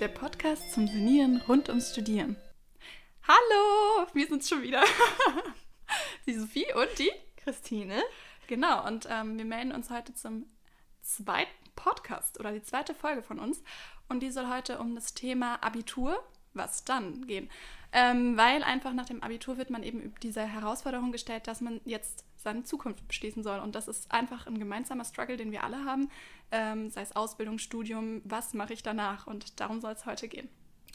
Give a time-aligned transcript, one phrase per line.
[0.00, 2.36] der Podcast zum Senieren rund ums Studieren.
[3.26, 4.82] Hallo, wir sind's schon wieder.
[6.26, 8.02] die Sophie und die Christine.
[8.46, 10.44] Genau, und ähm, wir melden uns heute zum
[11.00, 13.62] zweiten Podcast oder die zweite Folge von uns.
[14.08, 16.22] Und die soll heute um das Thema Abitur,
[16.52, 17.50] was dann gehen.
[17.92, 22.26] Ähm, weil einfach nach dem Abitur wird man eben diese Herausforderung gestellt, dass man jetzt
[22.46, 23.58] seine Zukunft beschließen soll.
[23.58, 26.08] Und das ist einfach ein gemeinsamer Struggle, den wir alle haben.
[26.52, 29.26] Ähm, sei es Ausbildung, Studium, was mache ich danach?
[29.26, 30.48] Und darum soll es heute gehen.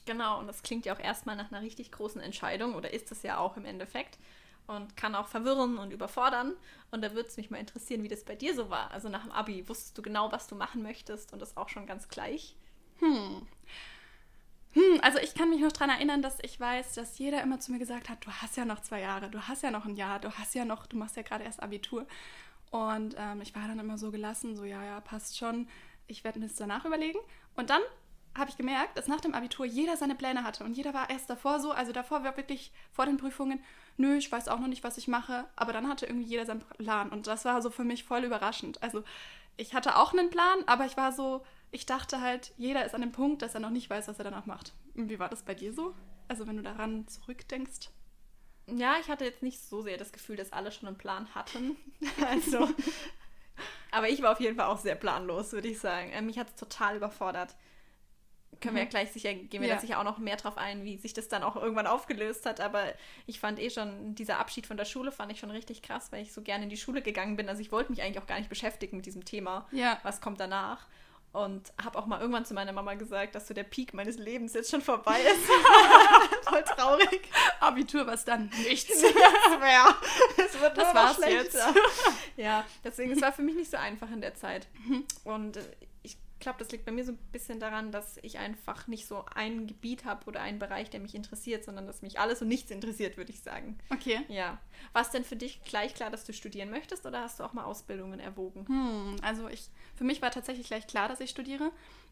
[0.05, 3.22] Genau, und das klingt ja auch erstmal nach einer richtig großen Entscheidung oder ist es
[3.22, 4.18] ja auch im Endeffekt
[4.66, 6.54] und kann auch verwirren und überfordern.
[6.90, 8.90] Und da würde es mich mal interessieren, wie das bei dir so war.
[8.91, 11.86] Also nach dem Abi, wusstest du genau, was du machen möchtest und das auch schon
[11.86, 12.55] ganz gleich?
[12.99, 13.46] Hm.
[14.74, 17.72] Hm, also ich kann mich noch daran erinnern, dass ich weiß, dass jeder immer zu
[17.72, 20.20] mir gesagt hat, du hast ja noch zwei Jahre, du hast ja noch ein Jahr,
[20.20, 22.06] du hast ja noch, du machst ja gerade erst Abitur.
[22.70, 25.68] Und ähm, ich war dann immer so gelassen, so ja, ja, passt schon,
[26.08, 27.20] ich werde mir das danach überlegen.
[27.55, 27.82] Und dann
[28.34, 31.30] habe ich gemerkt, dass nach dem Abitur jeder seine Pläne hatte und jeder war erst
[31.30, 33.62] davor so, also davor war wirklich vor den Prüfungen,
[33.98, 36.62] nö, ich weiß auch noch nicht, was ich mache, aber dann hatte irgendwie jeder seinen
[36.62, 38.82] Plan und das war so für mich voll überraschend.
[38.82, 39.04] Also
[39.58, 43.02] ich hatte auch einen Plan, aber ich war so, ich dachte halt, jeder ist an
[43.02, 44.74] dem Punkt, dass er noch nicht weiß, was er danach macht.
[44.94, 45.96] Wie war das bei dir so?
[46.28, 47.90] Also wenn du daran zurückdenkst?
[48.68, 51.76] Ja, ich hatte jetzt nicht so sehr das Gefühl, dass alle schon einen Plan hatten.
[52.28, 52.70] also,
[53.91, 56.12] aber ich war auf jeden Fall auch sehr planlos, würde ich sagen.
[56.12, 57.55] Äh, mich hat es total überfordert.
[58.60, 58.78] Können mhm.
[58.78, 59.76] wir ja gleich sicher, gehen wir ja.
[59.76, 62.60] da sicher auch noch mehr drauf ein, wie sich das dann auch irgendwann aufgelöst hat.
[62.60, 62.84] Aber
[63.26, 66.22] ich fand eh schon, dieser Abschied von der Schule fand ich schon richtig krass, weil
[66.22, 67.50] ich so gerne in die Schule gegangen bin.
[67.50, 69.68] Also ich wollte mich eigentlich auch gar nicht beschäftigen mit diesem Thema.
[69.72, 70.00] Ja.
[70.03, 70.85] Was kommt danach?
[71.34, 74.53] Und habe auch mal irgendwann zu meiner Mama gesagt, dass so der Peak meines Lebens
[74.53, 75.46] jetzt schon vorbei ist.
[76.50, 77.22] Voll traurig.
[77.62, 78.51] Abitur, was dann?
[78.68, 78.90] Nichts.
[79.01, 79.96] Nichts mehr.
[80.35, 81.57] Es wird das war's jetzt.
[82.35, 84.68] Ja, deswegen, es war für mich nicht so einfach in der Zeit.
[84.85, 85.06] Mhm.
[85.23, 85.57] Und
[86.42, 89.68] glaube, das liegt bei mir so ein bisschen daran, dass ich einfach nicht so ein
[89.68, 93.18] Gebiet habe oder einen Bereich, der mich interessiert, sondern dass mich alles und nichts interessiert,
[93.18, 93.78] würde ich sagen.
[93.90, 94.22] Okay.
[94.28, 94.59] Ja.
[94.94, 97.53] War es denn für dich gleich klar, dass du studieren möchtest oder hast du auch
[97.53, 98.68] mal Ausbildungen erwogen?
[98.68, 101.72] Hm, also ich, für mich war tatsächlich gleich klar, dass ich studiere.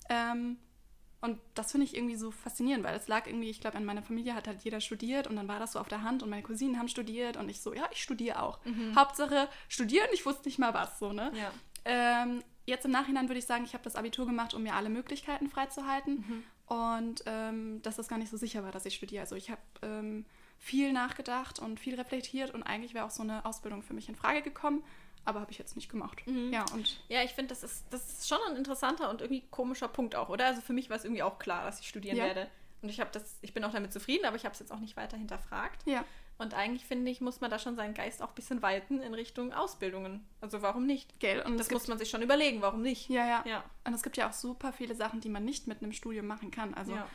[0.09, 0.57] Ähm,
[1.22, 4.01] und das finde ich irgendwie so faszinierend, weil es lag irgendwie, ich glaube, in meiner
[4.01, 6.44] Familie hat halt jeder studiert und dann war das so auf der Hand und meine
[6.44, 8.63] Cousinen haben studiert und ich so, ja, ich studiere auch.
[8.63, 8.95] Mhm.
[8.95, 11.31] Hauptsache studieren, ich wusste nicht mal was, so, ne?
[11.35, 11.51] Ja.
[11.84, 14.90] Ähm, jetzt im Nachhinein würde ich sagen, ich habe das Abitur gemacht, um mir alle
[14.90, 16.25] Möglichkeiten freizuhalten.
[16.28, 16.44] Mhm.
[16.74, 19.22] Und ähm, dass das gar nicht so sicher war, dass ich studiere.
[19.22, 20.25] Also ich habe ähm,
[20.57, 24.16] viel nachgedacht und viel reflektiert und eigentlich wäre auch so eine Ausbildung für mich in
[24.16, 24.84] Frage gekommen.
[25.25, 26.25] Aber habe ich jetzt nicht gemacht.
[26.28, 26.53] Mhm.
[26.53, 29.88] Ja, und ja, ich finde, das ist, das ist schon ein interessanter und irgendwie komischer
[29.88, 30.46] Punkt auch, oder?
[30.46, 32.24] Also für mich war es irgendwie auch klar, dass ich studieren ja.
[32.24, 32.50] werde.
[32.81, 34.80] Und ich habe das, ich bin auch damit zufrieden, aber ich habe es jetzt auch
[34.80, 35.86] nicht weiter hinterfragt.
[35.86, 36.06] Ja.
[36.39, 39.13] Und eigentlich finde ich, muss man da schon seinen Geist auch ein bisschen weiten in
[39.13, 40.25] Richtung Ausbildungen.
[40.39, 41.19] Also warum nicht?
[41.19, 41.41] Gell?
[41.41, 43.09] Und das muss man sich schon überlegen, warum nicht?
[43.09, 43.63] Ja, ja, ja.
[43.83, 46.50] Und es gibt ja auch super viele Sachen, die man nicht mit einem Studium machen
[46.50, 46.73] kann.
[46.73, 47.05] Also ja.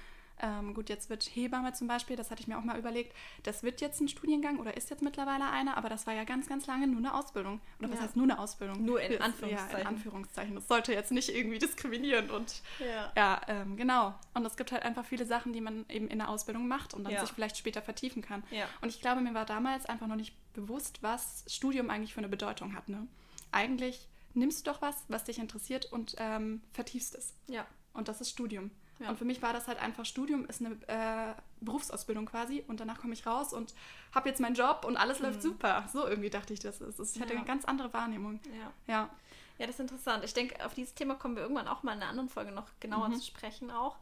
[0.44, 3.62] Ähm, gut, jetzt wird Hebamme zum Beispiel, das hatte ich mir auch mal überlegt, das
[3.62, 6.66] wird jetzt ein Studiengang oder ist jetzt mittlerweile einer, aber das war ja ganz, ganz
[6.66, 7.60] lange nur eine Ausbildung.
[7.78, 8.04] Oder was ja.
[8.04, 8.84] heißt nur eine Ausbildung?
[8.84, 9.72] Nur in Anführungszeichen.
[9.72, 10.54] Ja, in Anführungszeichen.
[10.54, 14.14] Das sollte jetzt nicht irgendwie diskriminieren und ja, ja ähm, genau.
[14.34, 17.04] Und es gibt halt einfach viele Sachen, die man eben in der Ausbildung macht und
[17.04, 18.42] dann sich vielleicht später vertiefen kann.
[18.82, 22.28] Und ich glaube, mir war damals einfach noch nicht bewusst, was Studium eigentlich für eine
[22.28, 22.88] Bedeutung hat.
[22.88, 23.06] Ne?
[23.50, 27.34] Eigentlich nimmst du doch was, was dich interessiert und ähm, vertiefst es.
[27.46, 27.66] Ja.
[27.94, 28.70] Und das ist Studium.
[29.00, 29.10] Ja.
[29.10, 33.00] Und für mich war das halt einfach Studium, ist eine äh, Berufsausbildung quasi und danach
[33.00, 33.74] komme ich raus und
[34.14, 35.26] habe jetzt meinen Job und alles mhm.
[35.26, 35.88] läuft super.
[35.92, 37.16] So irgendwie dachte ich, das ist.
[37.16, 37.38] Ich hatte ja.
[37.38, 38.40] eine ganz andere Wahrnehmung.
[38.86, 38.94] Ja.
[38.94, 39.10] ja.
[39.58, 40.24] Ja, das ist interessant.
[40.24, 42.66] Ich denke, auf dieses Thema kommen wir irgendwann auch mal in einer anderen Folge noch
[42.80, 43.14] genauer mhm.
[43.14, 43.96] zu sprechen auch.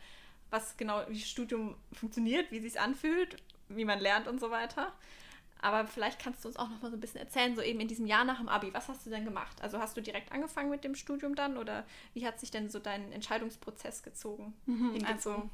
[0.50, 3.36] Was genau, wie Studium funktioniert, wie es sich anfühlt,
[3.68, 4.92] wie man lernt und so weiter.
[5.62, 7.88] Aber vielleicht kannst du uns auch noch mal so ein bisschen erzählen, so eben in
[7.88, 9.62] diesem Jahr nach dem Abi, was hast du denn gemacht?
[9.62, 11.84] Also hast du direkt angefangen mit dem Studium dann oder
[12.14, 14.54] wie hat sich denn so dein Entscheidungsprozess gezogen?
[14.66, 15.48] Mhm, also,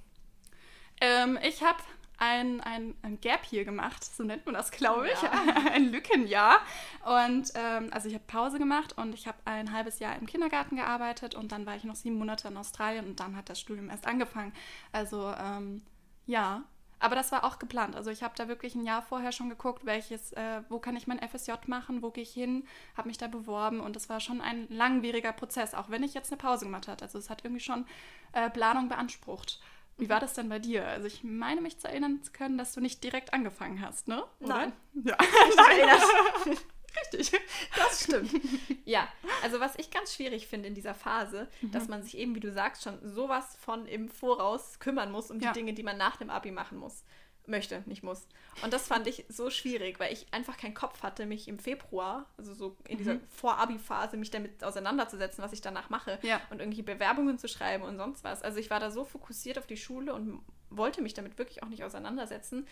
[1.01, 1.79] ähm, ich habe
[2.19, 5.31] ein, ein, ein Gap hier gemacht, so nennt man das, glaube ich, ja.
[5.73, 6.61] ein Lückenjahr.
[7.05, 10.77] Und ähm, also ich habe Pause gemacht und ich habe ein halbes Jahr im Kindergarten
[10.77, 13.89] gearbeitet und dann war ich noch sieben Monate in Australien und dann hat das Studium
[13.89, 14.53] erst angefangen.
[14.91, 15.83] Also ähm,
[16.27, 16.65] ja,
[17.01, 17.97] aber das war auch geplant.
[17.97, 21.07] Also ich habe da wirklich ein Jahr vorher schon geguckt, welches, äh, wo kann ich
[21.07, 22.67] mein FSJ machen, wo gehe ich hin,
[22.97, 26.33] habe mich da beworben und das war schon ein langwieriger Prozess, auch wenn ich jetzt
[26.33, 27.03] eine Pause gemacht habe.
[27.03, 27.87] Also es hat irgendwie schon
[28.33, 29.61] äh, Planung beansprucht.
[29.97, 30.87] Wie war das denn bei dir?
[30.87, 34.23] Also ich meine mich zu erinnern zu können, dass du nicht direkt angefangen hast, ne?
[34.41, 34.55] Oder?
[34.55, 34.73] Nein.
[34.95, 35.17] Ja.
[35.57, 36.57] Nein.
[37.01, 37.41] Richtig,
[37.77, 38.31] das stimmt.
[38.85, 39.09] ja,
[39.43, 41.71] also was ich ganz schwierig finde in dieser Phase, mhm.
[41.73, 45.39] dass man sich eben, wie du sagst, schon sowas von im Voraus kümmern muss um
[45.39, 45.53] die ja.
[45.53, 47.05] Dinge, die man nach dem Abi machen muss.
[47.47, 48.27] möchte, nicht muss.
[48.63, 52.27] Und das fand ich so schwierig, weil ich einfach keinen Kopf hatte, mich im Februar,
[52.37, 53.21] also so in dieser Mhm.
[53.31, 56.43] Vor-Abi-Phase, mich damit auseinanderzusetzen, was ich danach mache Ja.
[56.51, 58.43] und irgendwie Bewerbungen zu schreiben und sonst was.
[58.43, 61.69] Also ich war da so fokussiert auf die Schule und wollte mich damit wirklich auch
[61.69, 62.67] nicht auseinandersetzen,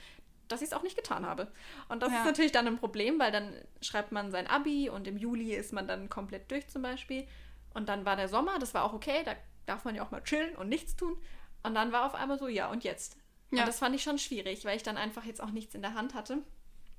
[0.48, 1.50] dass ich es auch nicht getan habe.
[1.88, 2.19] Und das Ja.
[2.20, 5.72] ist natürlich dann ein Problem, weil dann schreibt man sein Abi und im Juli ist
[5.72, 7.26] man dann komplett durch zum Beispiel.
[7.75, 9.34] Und dann war der Sommer, das war auch okay, da
[9.66, 11.16] darf man ja auch mal chillen und nichts tun.
[11.62, 13.16] Und dann war auf einmal so, ja, und jetzt?
[13.50, 13.60] Ja.
[13.60, 15.94] Und das fand ich schon schwierig, weil ich dann einfach jetzt auch nichts in der
[15.94, 16.38] Hand hatte.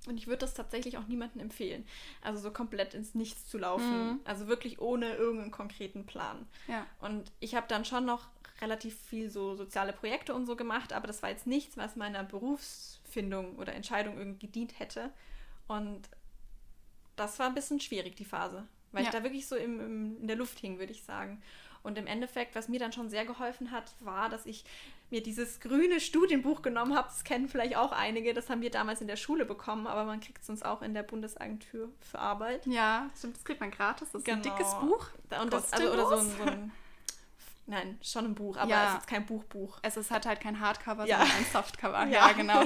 [0.08, 1.86] Und ich würde das tatsächlich auch niemandem empfehlen.
[2.22, 4.08] Also so komplett ins Nichts zu laufen.
[4.08, 4.20] Mhm.
[4.24, 6.48] Also wirklich ohne irgendeinen konkreten Plan.
[6.68, 6.86] Ja.
[7.00, 8.28] Und ich habe dann schon noch
[8.62, 12.24] relativ viel so soziale Projekte und so gemacht, aber das war jetzt nichts, was meiner
[12.24, 15.12] Berufsfindung oder Entscheidung irgendwie gedient hätte.
[15.68, 16.10] Und
[17.16, 18.68] das war ein bisschen schwierig, die Phase.
[18.92, 19.10] Weil Ja.
[19.10, 21.42] ich da wirklich so im, im, in der Luft hing, würde ich sagen.
[21.84, 24.66] Und im Endeffekt, was mir dann schon sehr geholfen hat, war, dass ich
[25.10, 27.08] mir dieses grüne Studienbuch genommen habe.
[27.08, 28.34] Das kennen vielleicht auch einige.
[28.34, 30.94] Das haben wir damals in der Schule bekommen, aber man kriegt es uns auch in
[30.94, 32.66] der Bundesagentur für Arbeit.
[32.68, 34.10] Ja, stimmt, das kriegt man gratis.
[34.12, 34.56] Das ist ein Genau.
[34.56, 35.08] dickes Buch.
[35.42, 36.72] Und das, also, oder so ein, so ein.
[37.70, 38.94] Nein, schon ein Buch, aber Ja.
[38.94, 39.80] es ist kein Buchbuch.
[39.82, 41.18] Es ist halt halt kein Hardcover, Ja.
[41.20, 42.06] sondern ein Softcover.
[42.08, 42.28] Ja.
[42.28, 42.64] Ja, genau.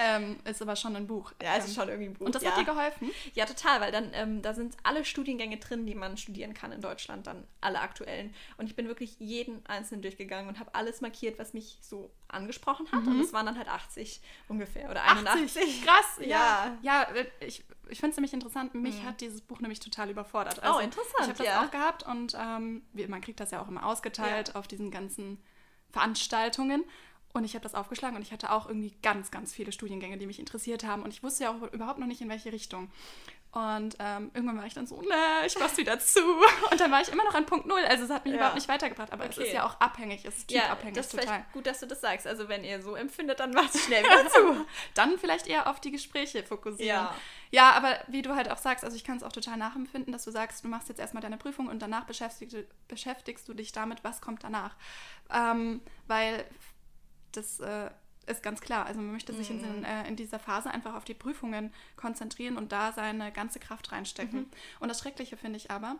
[0.00, 1.32] ähm, ist aber schon ein Buch.
[1.42, 2.26] Ja, es Ähm, ist schon irgendwie ein Buch.
[2.26, 3.10] Und das hat dir geholfen?
[3.34, 6.80] Ja, total, weil dann ähm, da sind alle Studiengänge drin, die man studieren kann in
[6.80, 8.32] Deutschland, dann alle aktuellen.
[8.56, 12.86] Und ich bin wirklich jeden einzelnen durchgegangen und habe alles markiert, was mich so angesprochen
[12.92, 13.06] hat.
[13.06, 15.82] Und es waren dann halt 80 ungefähr oder 81.
[15.84, 16.26] Krass, Ja.
[16.26, 16.78] ja.
[16.82, 18.74] Ja, äh, ich, ich finde es nämlich interessant.
[18.74, 20.60] Mich hat dieses Buch nämlich total überfordert.
[20.64, 21.64] Oh, interessant, Ich habe das ja.
[21.64, 25.38] auch gehabt und ähm, wie, man kriegt das ja auch immer ausgeteilt auf diesen ganzen
[25.90, 26.84] Veranstaltungen.
[27.32, 30.26] Und ich habe das aufgeschlagen und ich hatte auch irgendwie ganz, ganz viele Studiengänge, die
[30.26, 31.02] mich interessiert haben.
[31.02, 32.92] Und ich wusste ja auch überhaupt noch nicht, in welche Richtung.
[33.54, 36.18] Und ähm, irgendwann war ich dann so, ne, ich mach's wieder zu.
[36.72, 37.84] Und dann war ich immer noch an Punkt Null.
[37.88, 38.38] Also es hat mich Ja.
[38.38, 39.12] überhaupt nicht weitergebracht.
[39.12, 39.46] Aber es Okay.
[39.46, 41.44] ist ja auch abhängig, es ist Ja, typabhängig das ist total.
[41.52, 42.26] gut, dass du das sagst.
[42.26, 44.66] Also wenn ihr so empfindet, dann macht schnell wieder zu.
[44.94, 46.88] Dann vielleicht eher auf die Gespräche fokussieren.
[47.04, 47.14] Ja.
[47.52, 50.24] Ja, aber wie du halt auch sagst, also ich kann es auch total nachempfinden, dass
[50.24, 52.56] du sagst, du machst jetzt erstmal deine Prüfung und danach beschäftigst,
[52.88, 54.74] beschäftigst du dich damit, was kommt danach.
[55.32, 56.44] Ähm, weil
[57.30, 57.90] das äh,
[58.26, 58.86] ist ganz klar.
[58.86, 62.56] Also man möchte sich in, den, äh, in dieser Phase einfach auf die Prüfungen konzentrieren
[62.56, 64.46] und da seine ganze Kraft reinstecken.
[64.80, 65.96] Und das Schreckliche finde ich aber,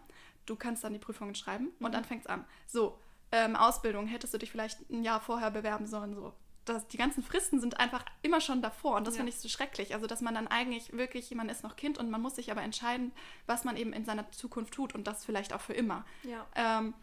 [0.46, 2.44] du kannst dann die Prüfungen schreiben und dann fängt es an.
[2.66, 2.98] So,
[3.32, 6.32] ähm, Ausbildung hättest du dich vielleicht ein Jahr vorher bewerben sollen, so.
[6.66, 9.18] Das, die ganzen Fristen sind einfach immer schon davor und das Ja.
[9.18, 9.92] finde ich so schrecklich.
[9.92, 12.62] Also, dass man dann eigentlich wirklich, man ist noch Kind und man muss sich aber
[12.62, 13.12] entscheiden,
[13.46, 16.06] was man eben in seiner Zukunft tut und das vielleicht auch für immer.
[16.22, 16.46] Ja.
[16.54, 16.94] Ähm,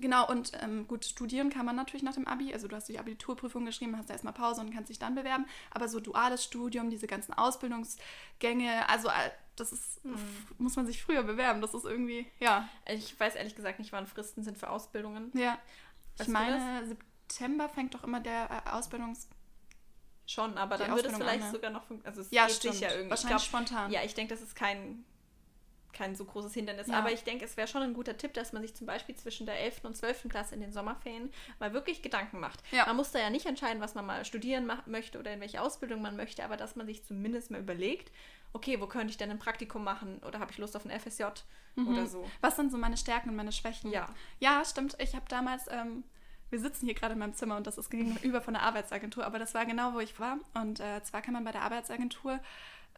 [0.00, 2.52] genau, und ähm, gut, studieren kann man natürlich nach dem Abi.
[2.52, 5.46] Also du hast die Abiturprüfung geschrieben, hast da erstmal Pause und kannst dich dann bewerben.
[5.70, 10.16] Aber so duales Studium, diese ganzen Ausbildungsgänge, also äh, das ist, Mhm.
[10.58, 11.60] muss man sich früher bewerben.
[11.60, 12.68] Das ist irgendwie, ja.
[12.86, 15.30] Ich weiß ehrlich gesagt nicht, wann Fristen sind für Ausbildungen.
[15.34, 15.58] Ja.
[16.14, 19.28] Ich Weißt du meine, September fängt doch immer der äh, Ausbildungs...
[20.26, 21.54] Schon, aber dann würde es vielleicht an, ne?
[21.54, 22.74] sogar noch also es Ja, geht stimmt.
[22.74, 23.08] sich ja irgendwie.
[23.10, 23.90] Wahrscheinlich ich glaub, spontan.
[23.90, 25.04] Ja, ich denke, das ist kein,
[25.92, 26.88] kein so großes Hindernis.
[26.88, 26.98] Ja.
[26.98, 29.46] Aber ich denke, es wäre schon ein guter Tipp, dass man sich zum Beispiel zwischen
[29.46, 29.84] der 11.
[29.84, 30.28] und 12.
[30.28, 32.62] Klasse in den Sommerferien mal wirklich Gedanken macht.
[32.70, 32.86] Ja.
[32.86, 36.02] Man muss da ja nicht entscheiden, was man mal studieren möchte oder in welche Ausbildung
[36.02, 38.12] man möchte, aber dass man sich zumindest mal überlegt,
[38.52, 41.24] okay, wo könnte ich denn ein Praktikum machen oder habe ich Lust auf ein FSJ
[41.86, 42.28] oder so.
[42.40, 43.90] Was sind so meine Stärken und meine Schwächen?
[43.90, 44.08] Ja.
[44.40, 44.96] Ja, stimmt.
[45.00, 46.04] Ich habe damals, ähm,
[46.50, 49.38] wir sitzen hier gerade in meinem Zimmer und das ist gegenüber von der Arbeitsagentur, aber
[49.38, 50.38] das war genau, wo ich war.
[50.54, 52.40] Und äh, zwar kann man bei der Arbeitsagentur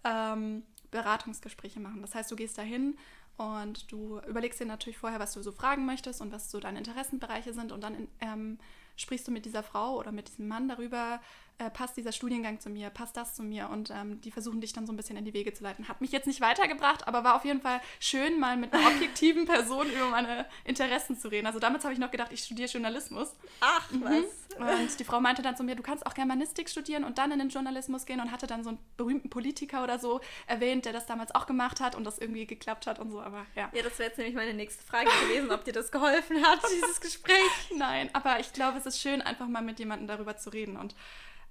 [0.05, 2.03] ähm, Beratungsgespräche machen.
[2.03, 2.97] Das heißt, du gehst dahin
[3.41, 6.77] und du überlegst dir natürlich vorher, was du so fragen möchtest und was so deine
[6.77, 8.59] Interessenbereiche sind und dann ähm,
[8.97, 11.21] sprichst du mit dieser Frau oder mit diesem Mann darüber,
[11.61, 14.73] äh, passt dieser Studiengang zu mir, passt das zu mir und ähm, die versuchen dich
[14.73, 15.89] dann so ein bisschen in die Wege zu leiten.
[15.89, 19.45] Hat mich jetzt nicht weitergebracht, aber war auf jeden Fall schön, mal mit einer objektiven
[19.47, 21.47] Person über meine Interessen zu reden.
[21.47, 23.35] Also damals habe ich noch gedacht, ich studiere Journalismus.
[23.61, 24.25] Ach, was?
[24.59, 27.39] Und die Frau meinte dann zu mir, du kannst auch Germanistik studieren und dann in
[27.39, 31.07] den Journalismus gehen und hatte dann so einen berühmten Politiker oder so erwähnt, der das
[31.07, 33.71] damals auch gemacht hat und das irgendwie geklappt hat und so, aber ja.
[33.73, 37.01] Ja, das wäre jetzt nämlich meine nächste Frage gewesen, ob dir das geholfen hat, dieses
[37.01, 37.71] Gespräch.
[37.77, 40.95] Nein, aber ich glaube, es ist schön, einfach mal mit jemandem darüber zu reden und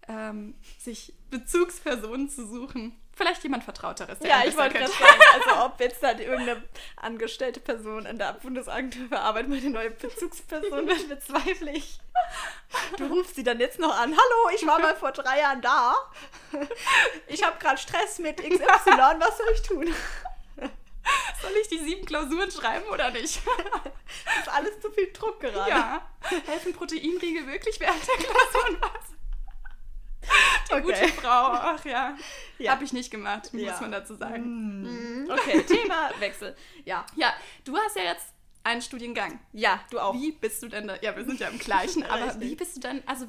[0.08, 3.00] ähm, sich Bezugspersonen zu suchen.
[3.14, 4.18] Vielleicht jemand Vertrauteres.
[4.22, 6.64] Ja, ich wollte gerade sagen, also ob jetzt dann irgendeine
[6.96, 12.00] angestellte Person in der Bundesagentur für Arbeit meine neue Bezugsperson wird, bezweifle ich.
[12.98, 14.12] Du rufst sie dann jetzt noch an.
[14.12, 15.96] Hallo, ich war mal vor drei Jahren da.
[17.28, 18.60] Ich habe gerade Stress mit XY.
[19.20, 19.94] Was soll ich tun?
[21.42, 23.42] Soll ich die sieben Klausuren schreiben oder nicht?
[24.26, 25.70] Das ist alles zu viel Druck gerade.
[25.70, 26.10] Ja.
[26.46, 29.10] Helfen Proteinriegel wirklich während der Klausuren was?
[30.70, 30.82] Die Okay.
[30.84, 32.16] gute Frau, ach ja.
[32.60, 32.72] Ja.
[32.74, 33.72] Habe ich nicht gemacht, Ja.
[33.72, 35.24] muss man dazu sagen.
[35.26, 35.32] Mm.
[35.32, 36.56] Okay, Themawechsel.
[36.86, 37.06] Ja.
[37.16, 38.28] Ja, du hast ja jetzt
[38.64, 39.40] einen Studiengang.
[39.54, 40.14] Ja, du auch.
[40.14, 40.98] Wie bist du denn da?
[41.02, 43.28] Ja, wir sind ja im gleichen, aber wie bist du denn, also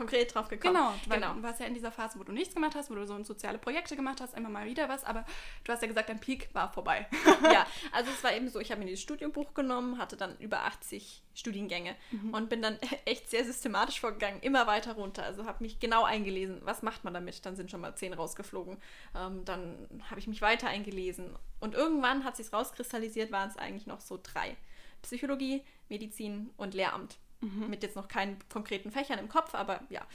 [0.00, 0.74] konkret drauf gekommen.
[0.74, 1.34] Genau, weil genau.
[1.34, 3.58] du warst ja in dieser Phase, wo du nichts gemacht hast, wo du so soziale
[3.58, 5.26] Projekte gemacht hast, immer mal wieder was, aber
[5.64, 7.06] du hast ja gesagt, dein Peak war vorbei.
[7.52, 10.64] ja, also es war eben so, ich habe mir dieses Studienbuch genommen, hatte dann über
[10.64, 12.32] 80 Studiengänge mhm.
[12.32, 15.22] und bin dann echt sehr systematisch vorgegangen, immer weiter runter.
[15.22, 17.44] Also habe mich genau eingelesen, was macht man damit?
[17.44, 18.78] Dann sind schon mal zehn rausgeflogen.
[19.14, 23.86] Ähm, dann habe ich mich weiter eingelesen und irgendwann hat sich rauskristallisiert, waren es eigentlich
[23.86, 24.56] noch so drei.
[25.02, 27.18] Psychologie, Medizin und Lehramt.
[27.40, 27.70] Mhm.
[27.70, 30.06] Mit jetzt noch keinen konkreten Fächern im Kopf, aber ja.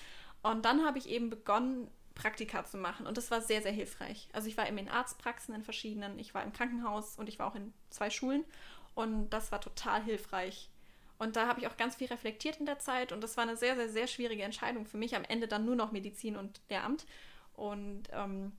[0.44, 3.06] Und dann habe ich eben begonnen, Praktika zu machen.
[3.06, 4.30] Und das war sehr, sehr hilfreich.
[4.32, 7.48] Also ich war eben in Arztpraxen in verschiedenen, ich war im Krankenhaus und ich war
[7.48, 8.46] auch in zwei Schulen.
[8.96, 10.70] Und das war total hilfreich.
[11.18, 13.12] Und da habe ich auch ganz viel reflektiert in der Zeit.
[13.12, 15.16] Und das war eine sehr, sehr, sehr schwierige Entscheidung für mich.
[15.16, 17.06] Am Ende dann nur noch Medizin und Lehramt.
[17.54, 18.54] Und ähm,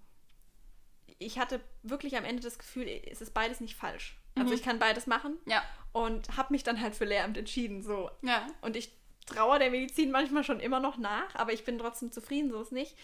[1.18, 4.18] ich hatte wirklich am Ende das Gefühl, es ist beides nicht falsch.
[4.36, 4.54] Also mhm.
[4.54, 5.38] ich kann beides machen.
[5.46, 5.62] Ja.
[5.92, 7.82] Und habe mich dann halt für Lehramt entschieden.
[7.82, 8.10] So.
[8.22, 8.46] Ja.
[8.60, 8.92] Und ich
[9.26, 12.72] traue der Medizin manchmal schon immer noch nach, aber ich bin trotzdem zufrieden, so ist
[12.72, 12.96] nicht.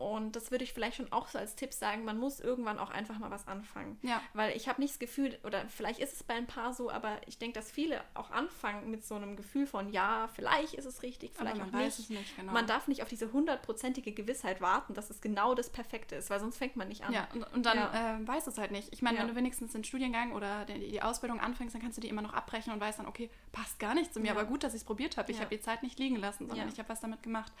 [0.00, 2.90] Und das würde ich vielleicht schon auch so als Tipp sagen, man muss irgendwann auch
[2.90, 3.98] einfach mal was anfangen.
[4.00, 4.22] Ja.
[4.32, 7.18] Weil ich habe nicht das Gefühl, oder vielleicht ist es bei ein paar so, aber
[7.26, 11.02] ich denke, dass viele auch anfangen mit so einem Gefühl von, ja, vielleicht ist es
[11.02, 12.08] richtig, vielleicht auch nicht.
[12.08, 12.50] nicht genau.
[12.50, 16.40] Man darf nicht auf diese hundertprozentige Gewissheit warten, dass es genau das Perfekte ist, weil
[16.40, 17.12] sonst fängt man nicht an.
[17.12, 18.16] Ja, und, und dann ja.
[18.16, 18.88] äh, weiß es halt nicht.
[18.92, 19.22] Ich meine, ja.
[19.22, 22.22] wenn du wenigstens den Studiengang oder die, die, Ausbildung anfängst, dann kannst du die immer
[22.22, 24.80] noch abbrechen und weißt dann, okay, passt gar nicht zu mir, aber gut, dass ich
[24.80, 25.30] es probiert habe.
[25.30, 27.52] Ich habe die Zeit nicht liegen lassen, sondern ich habe was damit gemacht.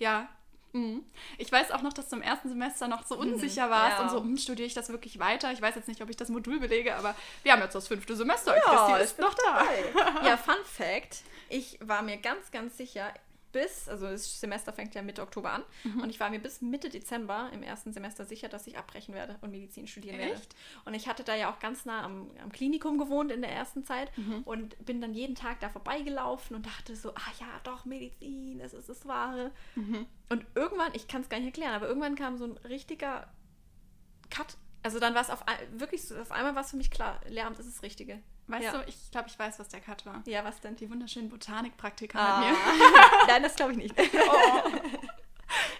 [0.00, 0.28] Ja.
[1.38, 3.34] Ich weiß auch noch, dass du im ersten Semester noch so mhm.
[3.34, 4.02] unsicher warst ja.
[4.02, 5.52] und so, hm, studiere ich das wirklich weiter?
[5.52, 7.14] Ich weiß jetzt nicht, ob ich das Modul belege, aber
[7.44, 8.56] wir haben jetzt das fünfte Semester.
[8.56, 9.64] Ja, Christi ist noch da.
[10.26, 13.12] ja, Fun Fact: Ich war mir ganz, ganz sicher,
[13.54, 16.02] bis, also das Semester fängt ja Mitte Oktober an, mhm.
[16.02, 19.38] und ich war mir bis Mitte Dezember im ersten Semester sicher, dass ich abbrechen werde
[19.40, 20.32] und Medizin studieren Echt?
[20.32, 20.46] werde.
[20.84, 23.84] Und ich hatte da ja auch ganz nah am, am Klinikum gewohnt in der ersten
[23.84, 24.42] Zeit mhm.
[24.44, 28.74] und bin dann jeden Tag da vorbeigelaufen und dachte so, ah ja, doch, Medizin, das
[28.74, 29.52] ist das Wahre.
[29.76, 30.06] Mhm.
[30.28, 33.28] Und irgendwann, ich kann es gar nicht erklären, aber irgendwann kam so ein richtiger
[34.30, 34.56] Cut.
[34.82, 37.58] Also dann war es auf wirklich so, auf einmal war es für mich klar, Lehramt
[37.60, 38.20] ist das Richtige.
[38.46, 38.72] Weißt ja.
[38.72, 40.22] du, ich glaube, ich weiß, was der Cut war.
[40.26, 40.76] Ja, was denn?
[40.76, 42.40] Die wunderschönen Botanikpraktika ah.
[42.40, 42.56] mit mir.
[43.26, 43.94] Nein, das glaube ich nicht.
[44.26, 44.70] Oh.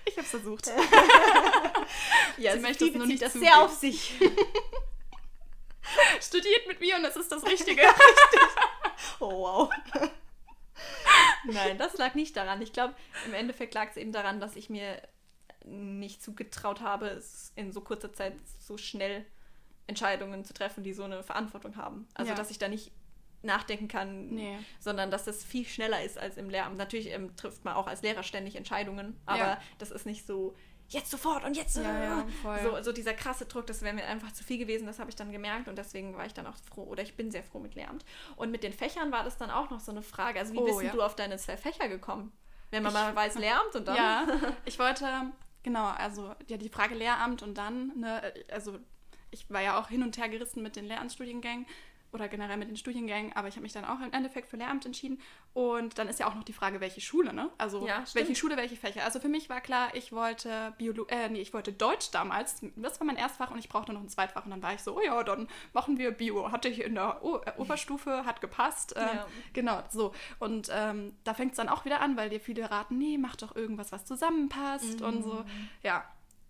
[0.04, 0.66] Ich habe es versucht.
[2.36, 3.50] ja, Sie möchte es nur nicht das zugeben.
[3.50, 4.14] sehr auf sich.
[6.20, 7.82] Studiert mit mir und das ist das Richtige.
[9.20, 9.70] oh, wow.
[11.44, 12.62] Nein, das lag nicht daran.
[12.62, 12.94] Ich glaube,
[13.26, 15.00] im Endeffekt lag es eben daran, dass ich mir
[15.64, 19.24] nicht zugetraut habe, es in so kurzer Zeit so schnell
[19.86, 22.08] Entscheidungen zu treffen, die so eine Verantwortung haben.
[22.14, 22.36] Also, ja.
[22.36, 22.92] dass ich da nicht
[23.44, 24.58] nachdenken kann, nee.
[24.80, 26.78] sondern dass das viel schneller ist als im Lehramt.
[26.78, 29.60] Natürlich ähm, trifft man auch als Lehrer ständig Entscheidungen, aber ja.
[29.78, 30.54] das ist nicht so
[30.88, 34.32] jetzt sofort und jetzt ja, äh, so, so dieser krasse Druck, das wäre mir einfach
[34.32, 36.84] zu viel gewesen, das habe ich dann gemerkt und deswegen war ich dann auch froh
[36.84, 38.04] oder ich bin sehr froh mit Lehramt.
[38.36, 40.64] Und mit den Fächern war das dann auch noch so eine Frage, also wie oh,
[40.64, 42.32] bist du auf deine zwei Fächer gekommen?
[42.70, 43.96] Wenn man ich, mal weiß Lehramt und dann...
[43.96, 44.26] Ja,
[44.64, 45.06] ich wollte,
[45.62, 48.78] genau, also ja, die Frage Lehramt und dann, ne, also
[49.34, 51.66] ich war ja auch hin und her gerissen mit den Lehramtsstudiengängen
[52.14, 54.86] oder generell mit den Studiengängen, aber ich habe mich dann auch im Endeffekt für Lehramt
[54.86, 55.20] entschieden.
[55.52, 57.50] Und dann ist ja auch noch die Frage, welche Schule, ne?
[57.58, 59.04] Also ja, welche Schule, welche Fächer.
[59.04, 62.62] Also für mich war klar, ich wollte Biolo äh, nee, ich wollte Deutsch damals.
[62.76, 64.44] Das war mein Erstfach und ich brauchte noch ein Zweitfach.
[64.44, 66.52] Und dann war ich so, oh ja, dann machen wir Bio.
[66.52, 68.96] Hatte ich in der o äh, Oberstufe, hat gepasst.
[68.96, 69.26] Äh, ja.
[69.52, 70.14] Genau, so.
[70.38, 73.34] Und ähm, da fängt es dann auch wieder an, weil dir viele raten, nee, mach
[73.34, 75.06] doch irgendwas, was zusammenpasst mhm.
[75.06, 75.32] und so.
[75.32, 75.68] Mhm.
[75.82, 76.04] Ja,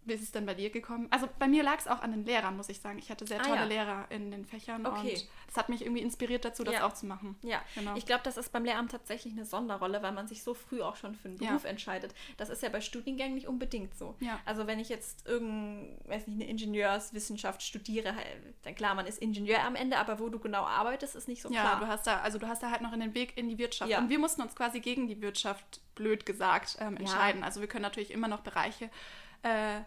[0.06, 1.08] wie ist es denn bei dir gekommen?
[1.10, 2.98] Also bei mir lag es auch an den Lehrern, muss ich sagen.
[2.98, 3.64] Ich hatte sehr tolle ah, ja.
[3.64, 5.12] Lehrer in den Fächern okay.
[5.12, 6.86] und das hat mich irgendwie inspiriert dazu, das ja.
[6.86, 7.36] auch zu machen.
[7.42, 7.96] Ja, genau.
[7.96, 10.96] Ich glaube, das ist beim Lehramt tatsächlich eine Sonderrolle, weil man sich so früh auch
[10.96, 11.70] schon für einen Beruf ja.
[11.70, 12.14] entscheidet.
[12.36, 14.16] Das ist ja bei Studiengängen nicht unbedingt so.
[14.44, 18.14] Also wenn ich jetzt irgend, weiß nicht, eine Ingenieurswissenschaft studiere,
[18.62, 21.48] dann klar, man ist Ingenieur am Ende, aber wo du genau arbeitest, ist nicht so
[21.48, 21.74] klar.
[21.74, 23.92] Ja, du hast da, also du hast da halt noch einen Weg in die Wirtschaft.
[23.92, 27.44] Und wir mussten uns quasi gegen die Wirtschaft, blöd gesagt, ähm, entscheiden.
[27.44, 28.90] Also wir können natürlich immer noch Bereiche
[29.44, 29.80] äh,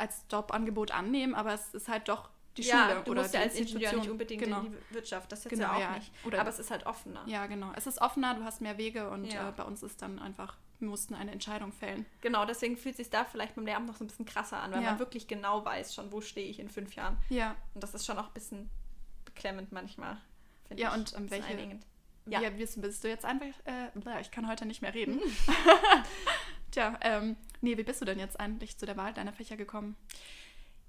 [0.00, 3.40] als Jobangebot annehmen, aber es ist halt doch die ja, Schule du oder musst ja
[3.40, 4.60] als Ingenieur nicht unbedingt genau.
[4.60, 5.94] in die Wirtschaft, das jetzt genau, ja auch ja.
[5.94, 6.10] nicht.
[6.24, 7.22] Oder aber es ist halt offener.
[7.26, 7.72] Ja, genau.
[7.76, 9.48] Es ist offener, du hast mehr Wege und ja.
[9.48, 12.06] äh, bei uns ist dann einfach, wir mussten eine Entscheidung fällen.
[12.20, 14.72] Genau, deswegen fühlt es sich da vielleicht beim Lehramt noch so ein bisschen krasser an,
[14.72, 17.16] weil man wirklich genau weiß schon, wo stehe ich in fünf Jahren.
[17.28, 17.54] Ja.
[17.74, 18.68] Und das ist schon auch ein bisschen
[19.24, 20.16] beklemmend manchmal.
[20.74, 20.98] Ja, ich.
[20.98, 21.78] und ähm, welche,
[22.26, 22.40] ja.
[22.42, 25.20] Wie bist, bist du jetzt einfach, äh, ich kann heute nicht mehr reden.
[26.70, 29.96] Tja, ähm, nee, wie bist du denn jetzt eigentlich zu der Wahl deiner Fächer gekommen?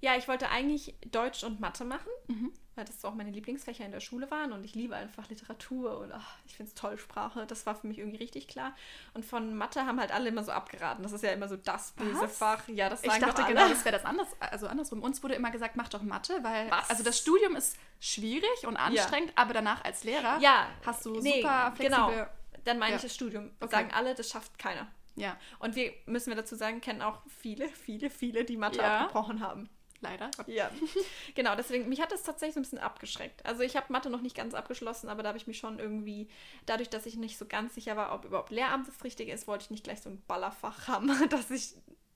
[0.01, 2.51] Ja, ich wollte eigentlich Deutsch und Mathe machen, mhm.
[2.73, 5.99] weil das so auch meine Lieblingsfächer in der Schule waren und ich liebe einfach Literatur
[5.99, 7.45] und ach, ich finde es toll, Sprache.
[7.45, 8.75] Das war für mich irgendwie richtig klar.
[9.13, 11.03] Und von Mathe haben halt alle immer so abgeraten.
[11.03, 12.27] Das ist ja immer so das böse?
[12.27, 12.67] Fach.
[12.67, 15.03] Ja, das sagen Ich dachte genau, das wäre das anders, also andersrum.
[15.03, 16.89] Uns wurde immer gesagt, mach doch Mathe, weil Was?
[16.89, 19.37] also das Studium ist schwierig und anstrengend, ja.
[19.37, 22.09] aber danach als Lehrer ja, hast du nee, super flexibel.
[22.11, 22.27] Genau.
[22.63, 22.95] Dann meine ja.
[22.97, 23.51] ich das Studium.
[23.59, 23.71] Okay.
[23.71, 24.87] Sagen alle, das schafft keiner.
[25.15, 25.37] Ja.
[25.59, 28.99] Und wir, müssen wir dazu sagen, kennen auch viele, viele, viele, die Mathe Ja.
[29.01, 29.69] abgebrochen haben.
[30.03, 30.31] Leider.
[30.47, 30.71] Ja,
[31.35, 33.45] genau, deswegen, mich hat das tatsächlich so ein bisschen abgeschreckt.
[33.45, 36.27] Also ich habe Mathe noch nicht ganz abgeschlossen, aber da habe ich mich schon irgendwie,
[36.65, 39.65] dadurch, dass ich nicht so ganz sicher war, ob überhaupt Lehramt das Richtige ist, wollte
[39.65, 41.75] ich nicht gleich so ein Ballerfach haben, dass ich,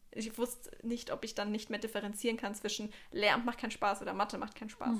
[0.09, 4.01] ich wusste nicht, ob ich dann nicht mehr differenzieren kann zwischen Lehramt macht keinen Spaß
[4.01, 4.97] oder Mathe macht keinen Spaß.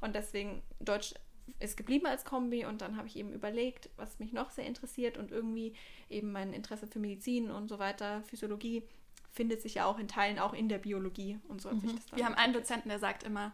[0.00, 1.14] Und deswegen Deutsch
[1.58, 5.18] ist geblieben als Kombi und dann habe ich eben überlegt, was mich noch sehr interessiert
[5.18, 5.74] und irgendwie
[6.08, 8.82] eben mein Interesse für Medizin und so weiter, Physiologie,
[9.32, 12.06] findet sich ja auch in Teilen auch in der Biologie und so hat sich das
[12.06, 13.52] dann Wir haben einen Dozenten, der sagt immer,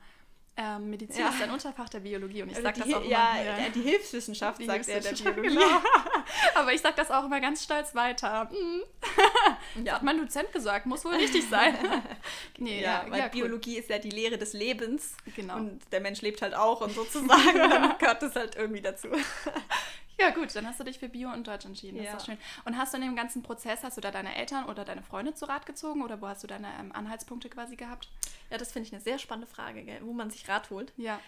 [0.56, 1.28] ähm, Medizin Ja.
[1.28, 3.10] ist ein Unterfach der Biologie und ich Also sage das auch immer.
[3.10, 3.34] ja,
[3.74, 5.48] die Hilfswissenschaft, Die sagt er der Biologie.
[5.54, 5.66] genau.
[6.54, 8.50] Aber ich sage das auch immer ganz stolz weiter.
[8.50, 9.84] Mhm.
[9.84, 9.94] Ja.
[9.96, 11.76] Hat mein Dozent gesagt, muss wohl richtig sein.
[12.58, 13.28] nee, Ja, weil cool.
[13.30, 15.16] Biologie ist ja die Lehre des Lebens.
[15.36, 15.56] Genau.
[15.56, 19.08] Und der Mensch lebt halt auch und sozusagen dann gehört das halt irgendwie dazu.
[20.18, 21.98] Ja, gut, dann hast du dich für Bio und Deutsch entschieden.
[21.98, 22.12] Das Ja.
[22.12, 22.38] ist doch schön.
[22.64, 25.34] Und hast du in dem ganzen Prozess, hast du da deine Eltern oder deine Freunde
[25.34, 28.08] zu Rat gezogen oder wo hast du deine ähm, Anhaltspunkte quasi gehabt?
[28.50, 30.00] Ja, das finde ich eine sehr spannende Frage, gell?
[30.02, 30.92] wo man sich Rat holt.
[30.96, 31.20] Ja.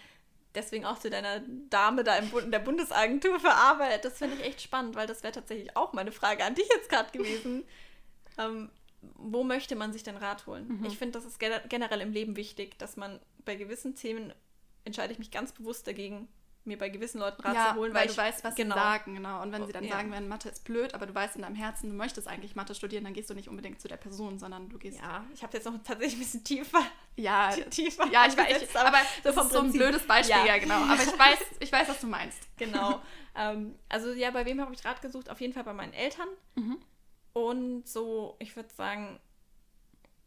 [0.55, 4.03] Deswegen auch zu deiner Dame da im Bund, in der Bundesagentur für Arbeit.
[4.05, 6.89] Das finde ich echt spannend, weil das wäre tatsächlich auch meine Frage an dich jetzt
[6.89, 7.63] gerade gewesen.
[8.39, 10.79] ähm, wo möchte man sich denn Rat holen?
[10.79, 10.85] Mhm.
[10.85, 14.33] Ich finde, das ist gener- generell im Leben wichtig, dass man bei gewissen Themen
[14.83, 16.27] entscheide ich mich ganz bewusst dagegen,
[16.69, 18.75] mir bei gewissen Leuten Rat ja, zu holen, weil, weil, du ich, weißt, was genau.
[18.75, 19.41] sie sagen, genau.
[19.41, 19.97] Und wenn sie dann Ja.
[19.97, 22.73] sagen werden, Mathe ist blöd, aber du weißt in deinem Herzen, du möchtest eigentlich Mathe
[22.73, 24.99] studieren, dann gehst du nicht unbedingt zu der Person, sondern du gehst.
[24.99, 26.81] Ja, ich habe jetzt noch tatsächlich ein bisschen tiefer.
[27.17, 30.45] Ja, tiefer ja ich weiß, angesetzt, aber, so das ist so ein blödes Beispiel, ja,
[30.45, 30.57] Ja.
[30.57, 30.75] genau.
[30.75, 32.39] Aber ich weiß, ich weiß, was du meinst.
[32.57, 33.01] Genau.
[33.35, 35.29] ähm, also ja, bei wem habe ich Rat gesucht?
[35.29, 36.27] Auf jeden Fall bei meinen Eltern.
[36.55, 36.77] Mhm.
[37.33, 39.17] Und so, ich würde sagen,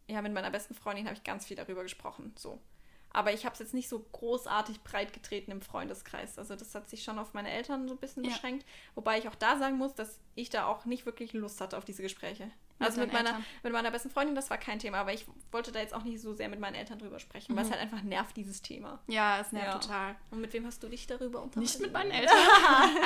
[0.09, 2.33] ja, mit meiner besten Freundin habe ich ganz viel darüber gesprochen.
[2.37, 2.59] So.
[3.13, 6.39] Aber ich habe es jetzt nicht so großartig breit getreten im Freundeskreis.
[6.39, 8.31] Also das hat sich schon auf meine Eltern so ein bisschen Ja.
[8.31, 8.65] beschränkt.
[8.95, 11.85] Wobei ich auch da sagen muss, dass ich da auch nicht wirklich Lust hatte auf
[11.85, 12.51] diese Gespräche.
[12.85, 13.45] Also mit meiner, Eltern?
[13.63, 16.21] mit meiner besten Freundin, das war kein Thema, aber ich wollte da jetzt auch nicht
[16.21, 17.73] so sehr mit meinen Eltern drüber sprechen, weil es Mhm.
[17.75, 18.99] halt einfach nervt, dieses Thema.
[19.09, 19.79] Ja, es nervt Ja.
[19.79, 20.15] total.
[20.31, 21.61] Und mit wem hast du dich darüber unterhalten?
[21.61, 22.37] Nicht mit meinen Eltern.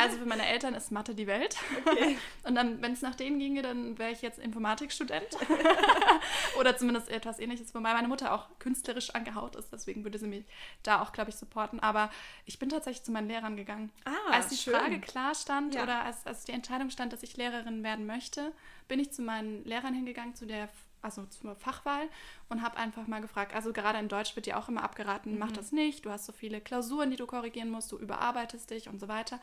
[0.00, 1.56] Also für meine Eltern ist Mathe die Welt.
[1.86, 2.18] Okay.
[2.44, 5.26] Und dann, wenn es nach denen ginge, dann wäre ich jetzt Informatikstudent.
[6.58, 10.44] Oder zumindest etwas ähnliches, wobei meine Mutter auch künstlerisch angehaut ist, deswegen würde sie mich
[10.82, 11.80] da auch, glaube ich, supporten.
[11.80, 12.10] Aber
[12.44, 13.90] ich bin tatsächlich zu meinen Lehrern gegangen.
[14.04, 14.74] Ah, als die schön.
[14.74, 15.82] Frage klar stand Ja.
[15.82, 18.52] oder als, als die Entscheidung stand, dass ich Lehrerin werden möchte,
[18.88, 20.68] bin ich zu meinen Lehrern hingegangen, zu der
[21.02, 22.08] also zur Fachwahl
[22.48, 25.52] und habe einfach mal gefragt, also gerade in Deutsch wird dir auch immer abgeraten, mach
[25.52, 28.98] das nicht, du hast so viele Klausuren, die du korrigieren musst, du überarbeitest dich und
[28.98, 29.40] so weiter.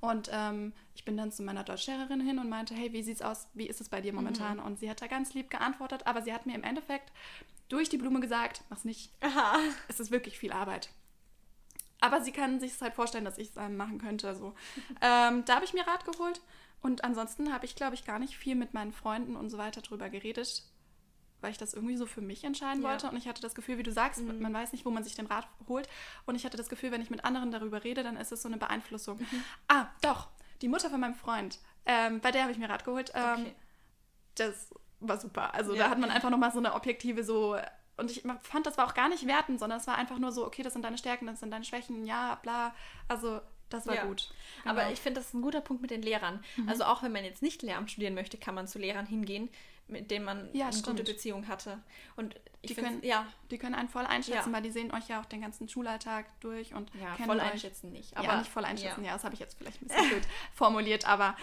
[0.00, 3.46] Und ähm, ich bin dann zu meiner Deutschlehrerin hin und meinte, hey, wie sieht's aus,
[3.54, 4.58] wie ist es bei dir momentan?
[4.58, 7.12] Und sie hat da ganz lieb geantwortet, aber sie hat mir im Endeffekt
[7.68, 9.58] durch die Blume gesagt, mach's nicht, Aha.
[9.88, 10.90] es ist wirklich viel Arbeit.
[12.00, 14.34] Aber sie kann sich halt vorstellen, dass ich es ähm, machen könnte.
[14.34, 14.54] So.
[15.00, 16.40] Ähm, da habe ich mir Rat geholt.
[16.84, 19.80] Und ansonsten habe ich, glaube ich, gar nicht viel mit meinen Freunden und so weiter
[19.80, 20.64] drüber geredet,
[21.40, 22.90] weil ich das irgendwie so für mich entscheiden Ja.
[22.90, 23.08] wollte.
[23.08, 24.38] Und ich hatte das Gefühl, wie du sagst, Mhm.
[24.42, 25.88] man weiß nicht, wo man sich den Rat holt.
[26.26, 28.48] Und ich hatte das Gefühl, wenn ich mit anderen darüber rede, dann ist es so
[28.48, 29.16] eine Beeinflussung.
[29.18, 29.44] Mhm.
[29.68, 30.28] Ah, doch,
[30.60, 33.12] die Mutter von meinem Freund, ähm, bei der habe ich mir Rat geholt.
[33.14, 33.54] Ähm, Okay.
[34.34, 34.68] das
[35.00, 35.54] war super.
[35.54, 35.84] Also Ja.
[35.84, 37.56] da hat man einfach nochmal so eine objektive so.
[37.96, 40.44] Und ich fand, das war auch gar nicht werten, sondern es war einfach nur so,
[40.46, 42.74] okay, das sind deine Stärken, das sind deine Schwächen, ja, bla.
[43.08, 44.04] Also das war Ja.
[44.04, 44.30] gut.
[44.64, 44.92] Aber Genau.
[44.92, 46.42] ich finde, das ist ein guter Punkt mit den Lehrern.
[46.66, 49.48] Also auch wenn man jetzt nicht Lehramt studieren möchte, kann man zu Lehrern hingehen,
[49.88, 50.98] mit denen man Ja, eine stimmt.
[50.98, 51.78] gute Beziehung hatte.
[52.16, 54.52] Und ich Die finde, können- ja, die können einen voll einschätzen, Ja.
[54.54, 57.52] weil die sehen euch ja auch den ganzen Schulalltag durch und ja kennen voll euch.
[57.52, 58.16] einschätzen nicht.
[58.16, 60.22] Aber ja, nicht voll einschätzen, ja, das habe ich jetzt vielleicht ein bisschen blöd
[60.54, 61.36] formuliert, aber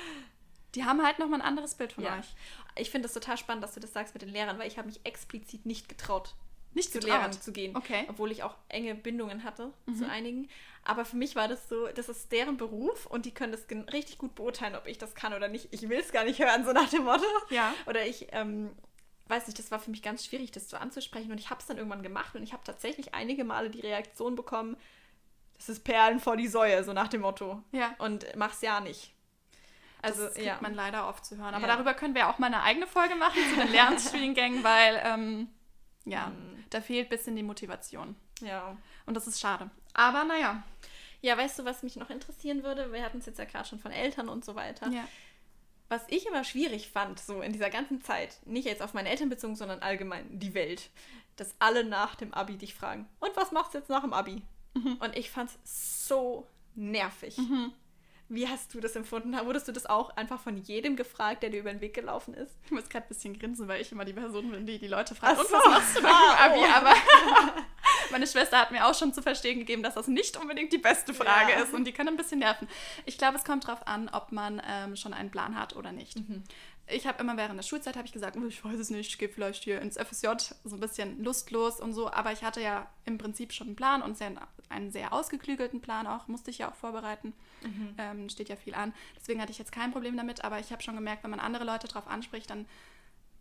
[0.74, 2.34] die haben halt nochmal ein anderes Bild von euch.
[2.76, 4.88] Ich finde es total spannend, dass du das sagst mit den Lehrern, weil ich habe
[4.88, 6.34] mich explizit nicht getraut,
[6.74, 7.14] Nicht zu getraut.
[7.18, 7.76] Lehrern zu gehen.
[7.76, 8.06] Okay.
[8.10, 10.10] Obwohl ich auch enge Bindungen hatte zu Mhm.
[10.10, 10.50] einigen.
[10.84, 14.18] Aber für mich war das so, das ist deren Beruf und die können das richtig
[14.18, 15.68] gut beurteilen, ob ich das kann oder nicht.
[15.72, 17.26] Ich will es gar nicht hören, so nach dem Motto.
[17.50, 17.74] Ja.
[17.86, 18.72] Oder ich, ähm,
[19.28, 21.32] weiß nicht, das war für mich ganz schwierig, das so anzusprechen.
[21.32, 24.36] Und ich habe es dann irgendwann gemacht und ich habe tatsächlich einige Male die Reaktion
[24.36, 24.76] bekommen,
[25.58, 27.62] das ist Perlen vor die Säue, so nach dem Motto.
[27.72, 27.94] Ja.
[28.00, 29.14] Und mach's ja nicht.
[30.02, 30.58] Also, das kriegt ja.
[30.62, 31.54] man leider oft zu hören.
[31.54, 31.76] Aber Ja.
[31.76, 35.48] darüber können wir auch mal eine eigene Folge machen zu den Lernstudiengängen, weil ähm,
[36.06, 36.61] ja, Mhm.
[36.72, 38.16] Da fehlt ein bisschen die Motivation.
[38.42, 38.76] ja.
[39.06, 39.70] Und das ist schade.
[39.94, 40.64] Aber naja.
[41.22, 42.92] Ja, weißt du, was mich noch interessieren würde?
[42.92, 44.88] Wir hatten es jetzt ja gerade schon von Eltern und so weiter.
[44.90, 45.08] Ja.
[45.90, 49.30] Was ich immer schwierig fand, so in dieser ganzen Zeit, nicht jetzt auf meine Eltern
[49.30, 50.90] bezogen, sondern allgemein die Welt,
[51.36, 54.42] dass alle nach dem Abi dich fragen, und was machst du jetzt nach dem Abi?
[54.74, 57.38] Und ich fand es so nervig.
[58.34, 59.36] Wie hast du das empfunden?
[59.46, 62.56] Wurdest du das auch einfach von jedem gefragt, der dir über den Weg gelaufen ist?
[62.66, 65.16] Ich muss gerade ein bisschen grinsen, weil ich immer die Person bin, die die Leute
[65.16, 65.56] fragt, Ach und so.
[65.58, 66.72] was machst du nach Ah, dem Abi?
[66.72, 66.76] oh.
[66.76, 66.94] Aber
[68.12, 71.14] meine Schwester hat mir auch schon zu verstehen gegeben, dass das nicht unbedingt die beste
[71.14, 71.60] Frage Ja.
[71.62, 72.68] ist und die kann ein bisschen nerven.
[73.06, 76.16] Ich glaube, es kommt darauf an, ob man ähm, schon einen Plan hat oder nicht.
[76.18, 76.44] Mhm.
[76.88, 79.18] ich habe immer während der Schulzeit habe ich gesagt, "Oh, ich weiß es nicht, ich
[79.18, 80.28] gehe vielleicht hier ins FSJ,
[80.64, 82.12] so ein bisschen lustlos und so.
[82.12, 84.32] Aber ich hatte ja im Prinzip schon einen Plan und sehr,
[84.72, 87.34] einen sehr ausgeklügelten Plan auch, musste ich ja auch vorbereiten.
[87.98, 88.94] Ähm, steht ja viel an.
[89.18, 91.64] Deswegen hatte ich jetzt kein Problem damit, aber ich habe schon gemerkt, wenn man andere
[91.64, 92.66] Leute darauf anspricht, dann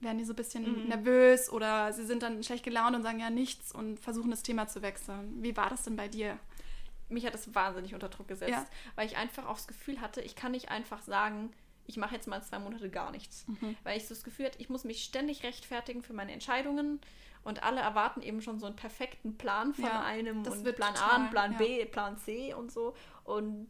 [0.01, 3.31] werden die so ein bisschen nervös oder sie sind dann schlecht gelaunt und sagen ja
[3.31, 5.43] nichts und versuchen das Thema zu wechseln.
[5.43, 6.38] Wie war das denn bei dir?
[7.11, 8.66] mich hat das wahnsinnig unter Druck gesetzt, Ja.
[8.95, 11.51] weil ich einfach auch das Gefühl hatte, ich kann nicht einfach sagen,
[11.87, 13.47] ich mache jetzt mal zwei Monate gar nichts.
[13.49, 13.77] Mhm.
[13.83, 17.01] Weil ich so das Gefühl hatte, ich muss mich ständig rechtfertigen für meine Entscheidungen
[17.44, 20.94] und alle erwarten eben schon so einen perfekten Plan von Ja, einem das und Plan
[20.94, 21.59] A, total, und Plan ja.
[21.59, 22.94] B, Plan C und so.
[23.24, 23.68] Und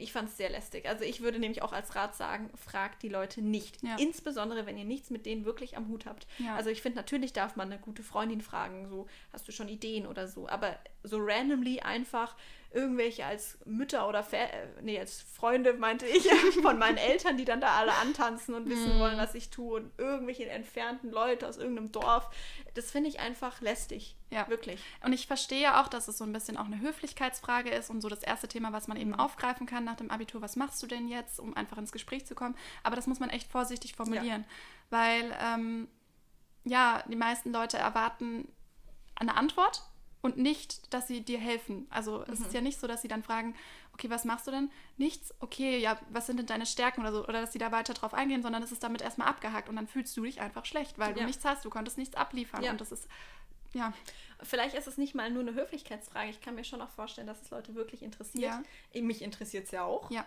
[0.00, 0.88] ich fand es sehr lästig.
[0.88, 3.82] Also ich würde nämlich auch als Rat sagen, fragt die Leute nicht.
[3.82, 3.96] Ja.
[3.96, 6.26] Insbesondere, wenn ihr nichts mit denen wirklich am Hut habt.
[6.38, 6.56] Ja.
[6.56, 10.06] Also ich finde, natürlich darf man eine gute Freundin fragen, so, hast du schon Ideen
[10.06, 10.48] oder so.
[10.48, 12.36] Aber so randomly einfach
[12.72, 16.22] irgendwelche als Mütter oder, Fa äh, nee, als Freunde, meinte ich,
[16.62, 19.00] von meinen Eltern, die dann da alle antanzen und wissen Mhm.
[19.00, 22.30] wollen, was ich tue und irgendwelche entfernten Leute aus irgendeinem Dorf.
[22.74, 24.14] Das finde ich einfach lästig.
[24.30, 24.46] Ja.
[24.46, 24.80] Wirklich.
[25.02, 28.08] Und ich verstehe auch, dass es so ein bisschen auch eine Höflichkeitsfrage ist und so
[28.08, 31.08] das erste Thema, was man eben aufgreifen kann nach dem Abitur, was machst du denn
[31.08, 32.54] jetzt, um einfach ins Gespräch zu kommen.
[32.84, 34.44] Aber das muss man echt vorsichtig formulieren,
[34.90, 35.88] weil ähm,
[36.64, 38.46] ja, die meisten Leute erwarten
[39.16, 39.82] eine Antwort
[40.22, 41.86] und nicht, dass sie dir helfen.
[41.90, 43.54] Also es ist ja nicht so, dass sie dann fragen,
[43.94, 44.70] okay, was machst du denn?
[44.98, 47.94] Nichts, okay, ja, was sind denn deine Stärken oder so, oder dass sie da weiter
[47.94, 50.98] drauf eingehen, sondern es ist damit erstmal abgehakt und dann fühlst du dich einfach schlecht,
[50.98, 51.26] weil du Ja.
[51.26, 52.70] nichts hast, du konntest nichts abliefern Ja.
[52.72, 53.08] und das ist,
[53.72, 53.92] ja,
[54.42, 56.30] Vielleicht ist es nicht mal nur eine Höflichkeitsfrage.
[56.30, 58.54] Ich kann mir schon auch vorstellen, dass es Leute wirklich interessiert.
[58.94, 59.02] Ja.
[59.02, 60.10] Mich interessiert es ja auch.
[60.10, 60.24] ja,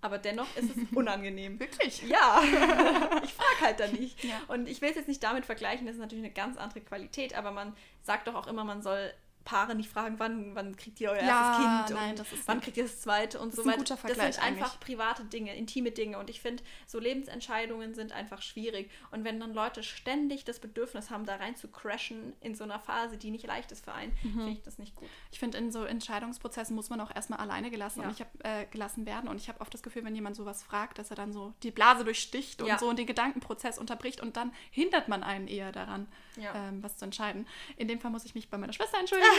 [0.00, 1.58] Aber dennoch ist es unangenehm.
[1.60, 2.00] wirklich.
[2.02, 2.40] Ja,
[3.24, 4.22] ich frage halt da nicht.
[4.22, 4.40] Ja.
[4.46, 7.34] Und ich will es jetzt nicht damit vergleichen, das ist natürlich eine ganz andere Qualität,
[7.34, 9.12] aber man sagt doch auch immer, man soll
[9.46, 11.56] Paare nicht fragen, wann, wann kriegt ihr euer Ja, erstes
[11.88, 13.78] Kind nein, und das ist wann kriegt ihr das zweite und das so weiter.
[13.84, 14.42] Das sind einfach
[14.74, 14.80] eigentlich.
[14.80, 18.90] private Dinge, intime Dinge und ich finde, so Lebensentscheidungen sind einfach schwierig.
[19.10, 22.78] Und wenn dann Leute ständig das Bedürfnis haben, da rein zu crashen in so einer
[22.80, 24.30] Phase, die nicht leicht ist für einen, Mhm.
[24.32, 25.08] finde ich das nicht gut.
[25.30, 28.06] Ich finde, in so Entscheidungsprozessen muss man auch erstmal alleine gelassen, Ja.
[28.08, 29.28] und ich hab, äh, gelassen werden.
[29.28, 31.70] Und ich habe oft das Gefühl, wenn jemand sowas fragt, dass er dann so die
[31.70, 32.78] Blase durchsticht und Ja.
[32.78, 36.08] so und den Gedankenprozess unterbricht und dann hindert man einen eher daran,
[36.54, 37.46] ähm, was zu entscheiden.
[37.76, 39.30] In dem Fall muss ich mich bei meiner Schwester entschuldigen.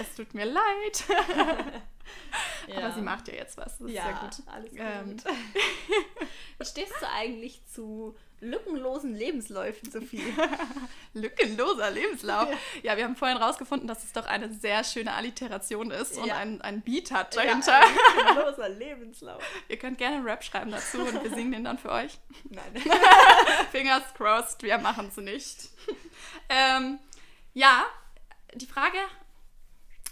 [0.00, 1.04] Es tut mir leid.
[2.76, 3.78] Aber sie macht ja jetzt was.
[3.78, 4.54] Das ja, ist ja gut.
[4.54, 4.80] alles gut.
[4.80, 5.16] Ähm,
[6.58, 10.22] Wie stehst du eigentlich zu lückenlosen Lebensläufen, Sophie?
[11.14, 12.48] Lückenloser Lebenslauf.
[12.82, 16.36] Ja, wir haben vorhin rausgefunden, dass es doch eine sehr schöne Alliteration ist und Ja.
[16.36, 17.80] ein, ein Beat hat Ja, dahinter.
[18.16, 19.42] lückenloser Lebenslauf.
[19.68, 22.18] Ihr könnt gerne einen Rap schreiben dazu und wir singen den dann für euch.
[22.50, 22.82] Nein.
[23.72, 25.70] Fingers crossed, wir machen es nicht.
[26.48, 26.98] ähm,
[27.54, 27.84] ja,
[28.56, 28.98] die Frage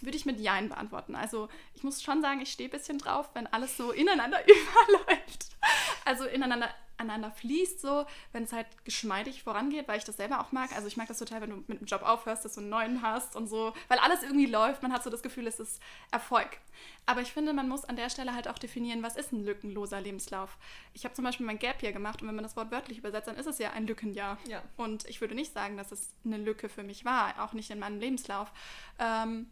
[0.00, 1.14] würde ich mit Jein beantworten.
[1.14, 5.57] Also ich muss schon sagen, ich stehe ein bisschen drauf, wenn alles so ineinander überläuft.
[6.04, 10.52] Also ineinander aneinander fließt so, wenn es halt geschmeidig vorangeht, weil ich das selber auch
[10.52, 10.74] mag.
[10.74, 13.02] Also ich mag das total, wenn du mit dem Job aufhörst, dass du einen neuen
[13.02, 15.80] hast und so, weil alles irgendwie läuft, man hat so das Gefühl, es ist
[16.11, 16.59] Erfolg.
[17.07, 20.00] Aber ich finde, man muss an der Stelle halt auch definieren, was ist ein lückenloser
[20.00, 20.57] Lebenslauf.
[20.92, 23.28] Ich habe zum Beispiel mein Gap Year gemacht und wenn man das Wort wörtlich übersetzt,
[23.28, 24.38] dann ist es ja ein Lückenjahr.
[24.48, 24.62] Ja.
[24.76, 27.78] Und ich würde nicht sagen, dass es eine Lücke für mich war, auch nicht in
[27.78, 28.50] meinem Lebenslauf.
[28.98, 29.50] Ähm,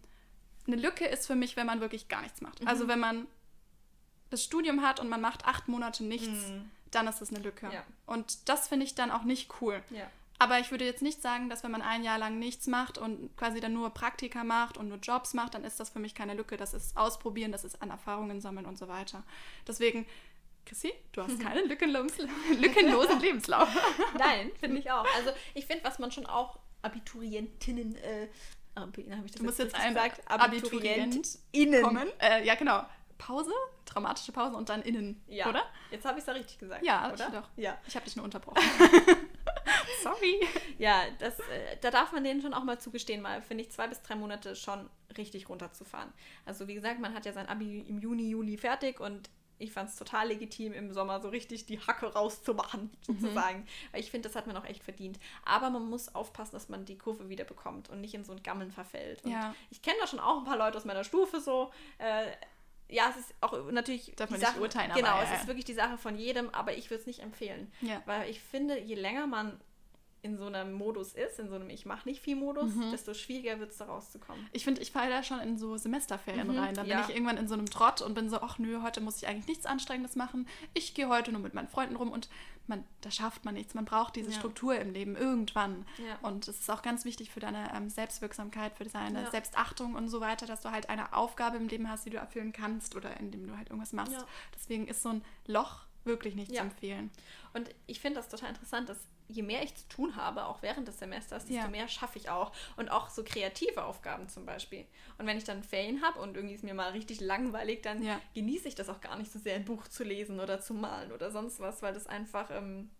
[0.66, 2.60] eine Lücke ist für mich, wenn man wirklich gar nichts macht.
[2.60, 2.68] Mhm.
[2.68, 3.26] Also wenn man
[4.30, 6.52] das Studium hat und man macht acht Monate nichts,
[6.94, 7.68] dann ist das eine Lücke.
[7.72, 7.84] Ja.
[8.06, 9.82] Und das finde ich dann auch nicht cool.
[9.90, 10.08] Ja.
[10.38, 13.36] Aber ich würde jetzt nicht sagen, dass wenn man ein Jahr lang nichts macht und
[13.36, 16.34] quasi dann nur Praktika macht und nur Jobs macht, dann ist das für mich keine
[16.34, 16.56] Lücke.
[16.56, 19.22] Das ist Ausprobieren, das ist an Erfahrungen sammeln und so weiter.
[19.68, 20.04] Deswegen,
[20.66, 22.12] Chrissy, du hast keinen lückenlos,
[22.58, 23.68] lückenlosen Lebenslauf.
[24.18, 25.06] Nein, finde ich auch.
[25.14, 28.26] Also ich finde, was man schon auch Abiturientinnen, äh,
[28.74, 30.22] habe ich das Du musst jetzt ein gesagt?
[30.28, 31.82] Abiturient Abiturientinnen.
[31.82, 32.08] kommen.
[32.18, 32.84] Äh, ja, genau.
[33.26, 33.52] Pause,
[33.84, 35.48] dramatische Pause und dann innen, Ja.
[35.48, 35.62] oder?
[35.92, 36.84] Jetzt habe ich es da richtig gesagt.
[36.84, 37.30] Ja, oder?
[37.30, 37.48] doch.
[37.56, 37.78] Ja.
[37.86, 38.60] Ich habe dich nur unterbrochen.
[40.02, 40.40] Sorry.
[40.78, 43.86] Ja, das, äh, da darf man denen schon auch mal zugestehen, mal, finde ich, zwei
[43.86, 46.12] bis drei Monate schon richtig runterzufahren.
[46.44, 49.88] Also wie gesagt, man hat ja sein Abi im Juni, Juli fertig und ich fand
[49.90, 53.64] es total legitim, im Sommer so richtig die Hacke rauszumachen, sozusagen.
[53.92, 55.20] Weil ich finde, das hat man auch echt verdient.
[55.44, 58.42] Aber man muss aufpassen, dass man die Kurve wieder bekommt und nicht in so ein
[58.42, 59.22] Gammeln verfällt.
[59.22, 59.54] Und Ja.
[59.70, 61.70] Ich kenne da schon auch ein paar Leute aus meiner Stufe so.
[61.98, 62.32] Äh,
[62.92, 65.46] ja, es ist auch natürlich Darf man nicht Sache, urteilen, aber genau, ja, es ist
[65.46, 67.72] wirklich die Sache von jedem, aber ich würde es nicht empfehlen.
[67.80, 68.02] Ja.
[68.06, 69.58] Weil ich finde, je länger man
[70.24, 72.92] in so einem Modus ist, in so einem Ich mache nicht viel Modus, Mhm.
[72.92, 74.46] desto schwieriger wird es da rauszukommen.
[74.52, 76.74] Ich finde, ich falle da schon in so Semesterferien Mhm, rein.
[76.74, 77.00] Dann ja.
[77.00, 79.26] bin ich irgendwann in so einem Trott und bin so, ach nö, heute muss ich
[79.26, 80.46] eigentlich nichts Anstrengendes machen.
[80.74, 82.28] Ich gehe heute nur mit meinen Freunden rum und
[82.68, 83.74] man, da schafft man nichts.
[83.74, 84.36] Man braucht diese Ja.
[84.38, 85.84] Struktur im Leben irgendwann.
[85.98, 86.16] Ja.
[86.28, 89.28] Und es ist auch ganz wichtig für deine ähm, Selbstwirksamkeit, für deine.
[89.32, 92.52] Selbstachtung und so weiter, dass du halt eine Aufgabe im Leben hast, die du erfüllen
[92.52, 94.24] kannst oder indem du halt irgendwas machst.
[94.54, 97.10] Deswegen ist so ein Loch wirklich nicht zu empfehlen.
[97.54, 98.98] Und ich finde das total interessant, dass
[99.32, 101.68] je mehr ich zu tun habe, auch während des Semesters, desto Ja.
[101.68, 102.52] mehr schaffe ich auch.
[102.76, 104.86] Und auch so kreative Aufgaben zum Beispiel.
[105.18, 108.20] Und wenn ich dann Ferien habe und irgendwie ist mir mal richtig langweilig, dann Ja.
[108.34, 111.12] genieße ich das auch gar nicht so sehr, ein Buch zu lesen oder zu malen
[111.12, 112.90] oder sonst was, weil das einfach, ähm,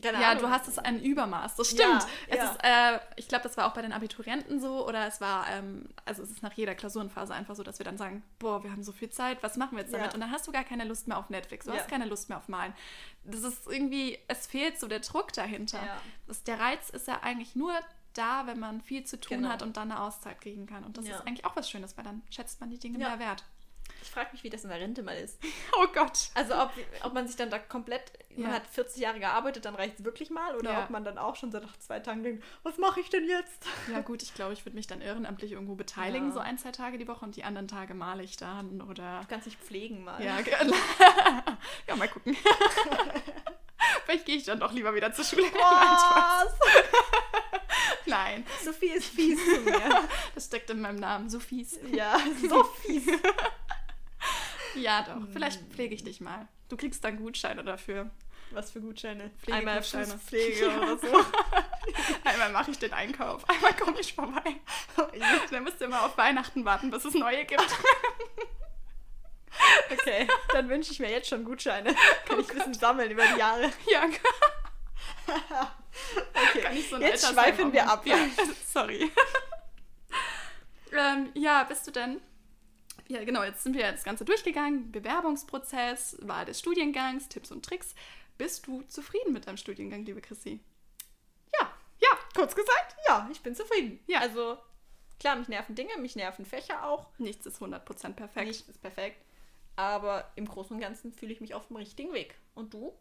[0.00, 0.44] keine Ja, Ahnung.
[0.44, 2.02] du hast es ein Übermaß, das stimmt.
[2.02, 2.50] Ja, es ja.
[2.50, 5.88] Ist, äh, ich glaube, das war auch bei den Abiturienten so oder es war, ähm,
[6.04, 8.82] also es ist nach jeder Klausurenphase einfach so, dass wir dann sagen, boah, wir haben
[8.82, 10.08] so viel Zeit, was machen wir jetzt damit?
[10.08, 10.14] Ja.
[10.14, 12.38] Und dann hast du gar keine Lust mehr auf Netflix, du hast keine Lust mehr
[12.38, 12.72] auf Malen.
[13.24, 15.78] Das ist irgendwie, es fehlt so der Druck dahinter.
[16.26, 17.72] Das, der Reiz ist ja eigentlich nur
[18.14, 19.48] da, wenn man viel zu tun Genau.
[19.50, 20.84] hat und dann eine Auszeit kriegen kann.
[20.84, 23.44] Und das ist eigentlich auch was Schönes, weil dann schätzt man die Dinge mehr wert.
[24.12, 25.38] Ich frage mich, wie das in der Rente mal ist.
[25.80, 26.28] Oh Gott.
[26.34, 26.70] Also ob,
[27.02, 28.56] ob man sich dann da komplett, man Ja.
[28.56, 30.82] hat 40 Jahre gearbeitet, dann reicht es wirklich mal oder Ja.
[30.84, 33.64] ob man dann auch schon so nach zwei Tagen denkt, was mache ich denn jetzt?
[33.90, 36.34] Ja gut, ich glaube, ich würde mich dann ehrenamtlich irgendwo beteiligen, Ja.
[36.34, 39.20] so ein, zwei Tage die Woche und die anderen Tage male ich dann oder...
[39.22, 40.22] Du kannst dich pflegen mal.
[40.22, 40.40] Ja,
[41.88, 42.36] ja mal gucken.
[44.04, 45.44] Vielleicht gehe ich dann doch lieber wieder zur Schule.
[45.44, 46.52] Was?
[48.04, 50.06] Nein, Sophie ist fies zu mir.
[50.34, 51.30] das steckt in meinem Namen.
[51.30, 51.78] So fies.
[51.92, 53.06] ja, so fies.
[54.74, 55.28] Ja, doch.
[55.32, 56.48] Vielleicht pflege ich dich mal.
[56.68, 58.10] Du kriegst dann Gutscheine dafür.
[58.50, 59.30] Was für Gutscheine?
[59.42, 59.58] Pflegegutscheine.
[59.70, 60.76] Einmal Fußpflege Ja.
[60.76, 61.06] oder so.
[62.24, 64.56] Einmal mache ich den Einkauf, einmal komme ich vorbei.
[65.50, 67.66] Dann müsst ihr mal auf Weihnachten warten, bis es neue gibt.
[69.90, 71.94] Okay, dann wünsche ich mir jetzt schon Gutscheine.
[72.26, 73.70] Kann ich ein bisschen sammeln über die Jahre.
[73.90, 74.02] Ja,
[76.34, 78.06] Okay, kann ich so jetzt schweifen wir ab.
[78.06, 78.16] Ja,
[78.66, 79.10] sorry.
[80.92, 82.20] ähm, ja, bist du denn?
[83.08, 84.92] Ja, genau, jetzt sind wir das Ganze durchgegangen.
[84.92, 87.94] Bewerbungsprozess, Wahl des Studiengangs, Tipps und Tricks.
[88.38, 90.60] Bist du zufrieden mit deinem Studiengang, liebe Chrissy?
[91.58, 94.00] Ja, ja, kurz gesagt, ja, ich bin zufrieden.
[94.06, 94.20] Ja.
[94.20, 94.58] Also,
[95.20, 97.06] klar, mich nerven Dinge, mich nerven Fächer auch.
[97.18, 98.46] Nichts ist 100% perfekt.
[98.46, 99.22] Nichts ist perfekt.
[99.76, 102.34] Aber im Großen und Ganzen fühle ich mich auf dem richtigen Weg.
[102.54, 102.92] Und du?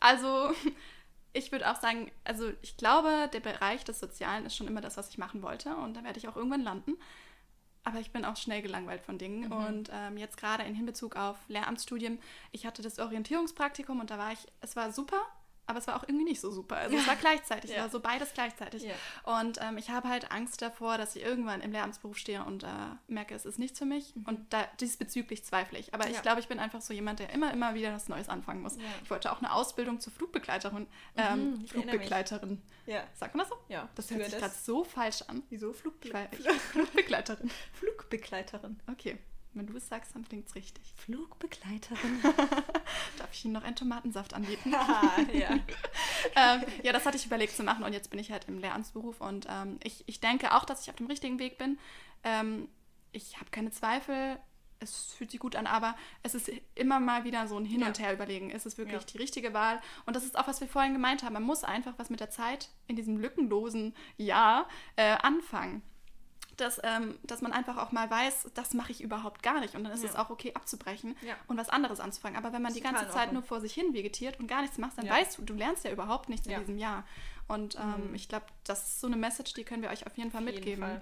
[0.00, 0.52] Also,
[1.32, 4.96] ich würde auch sagen, also ich glaube, der Bereich des Sozialen ist schon immer das,
[4.96, 5.74] was ich machen wollte.
[5.76, 6.96] Und da werde ich auch irgendwann landen.
[7.84, 9.46] Aber ich bin auch schnell gelangweilt von Dingen.
[9.46, 9.52] Mhm.
[9.52, 12.18] Und ähm, jetzt gerade in Hinbezug auf Lehramtsstudien,
[12.52, 15.20] ich hatte das Orientierungspraktikum und da war ich, es war super,
[15.70, 16.76] aber es war auch irgendwie nicht so super.
[16.76, 17.82] Also es war gleichzeitig, es Ja.
[17.84, 18.82] war so beides gleichzeitig.
[18.82, 19.38] Ja.
[19.40, 22.66] Und ähm, ich habe halt Angst davor, dass ich irgendwann im Lehramtsberuf stehe und äh,
[23.08, 24.12] merke, es ist nichts für mich.
[24.26, 25.94] Und da, diesbezüglich zweifle ich.
[25.94, 26.14] Aber ich Mhm.
[26.16, 26.20] Ja.
[26.22, 28.76] glaube, ich bin einfach so jemand, der immer, immer wieder was Neues anfangen muss.
[28.76, 28.82] Ja.
[29.02, 30.86] Ich wollte auch eine Ausbildung zur Flugbegleiterin.
[31.16, 31.70] Ähm, Mhm, erinnere mich.
[31.70, 32.62] Flugbegleiterin.
[32.86, 33.04] Ja.
[33.14, 33.56] Sagt man das so?
[33.68, 33.88] Ja.
[33.94, 35.42] Das hört sich gerade so falsch an.
[35.50, 35.70] Wieso?
[35.70, 36.38] Ich Flugbe war ich,
[36.72, 37.50] Flugbegleiterin.
[37.72, 38.80] Flugbegleiterin.
[38.90, 39.18] Okay.
[39.52, 40.92] Wenn du es sagst, dann klingt es richtig.
[40.96, 42.20] Flugbegleiterin.
[43.18, 44.70] Darf ich Ihnen noch einen Tomatensaft anbieten?
[45.32, 45.50] ja.
[46.36, 49.20] ähm, ja, das hatte ich überlegt zu machen und jetzt bin ich halt im Lehramtsberuf
[49.20, 51.78] und ähm, ich, ich denke auch, dass ich auf dem richtigen Weg bin.
[52.22, 52.68] Ähm,
[53.12, 54.38] ich habe keine Zweifel,
[54.78, 57.88] es fühlt sich gut an, aber es ist immer mal wieder so ein Hin Ja.
[57.88, 58.50] und Her überlegen.
[58.50, 59.06] Ist es wirklich Ja.
[59.06, 59.80] die richtige Wahl?
[60.06, 61.34] Und das ist auch, was wir vorhin gemeint haben.
[61.34, 65.82] Man muss einfach was mit der Zeit in diesem lückenlosen Jahr äh, anfangen.
[66.60, 69.74] Dass, ähm, dass man einfach auch mal weiß, das mache ich überhaupt gar nicht.
[69.74, 70.10] Und dann ist Ja.
[70.10, 71.34] es auch okay abzubrechen Ja.
[71.48, 72.36] und was anderes anzufangen.
[72.36, 74.98] Aber wenn man die ganze Zeit nur vor sich hin vegetiert und gar nichts machst,
[74.98, 75.12] dann Ja.
[75.14, 77.04] weißt du, du lernst ja überhaupt nichts in diesem Jahr.
[77.48, 78.14] Und ähm, Mhm.
[78.14, 80.46] ich glaube, das ist so eine Message, die können wir euch auf jeden Fall Auf
[80.48, 80.82] jeden mitgeben.
[80.84, 80.94] Fall.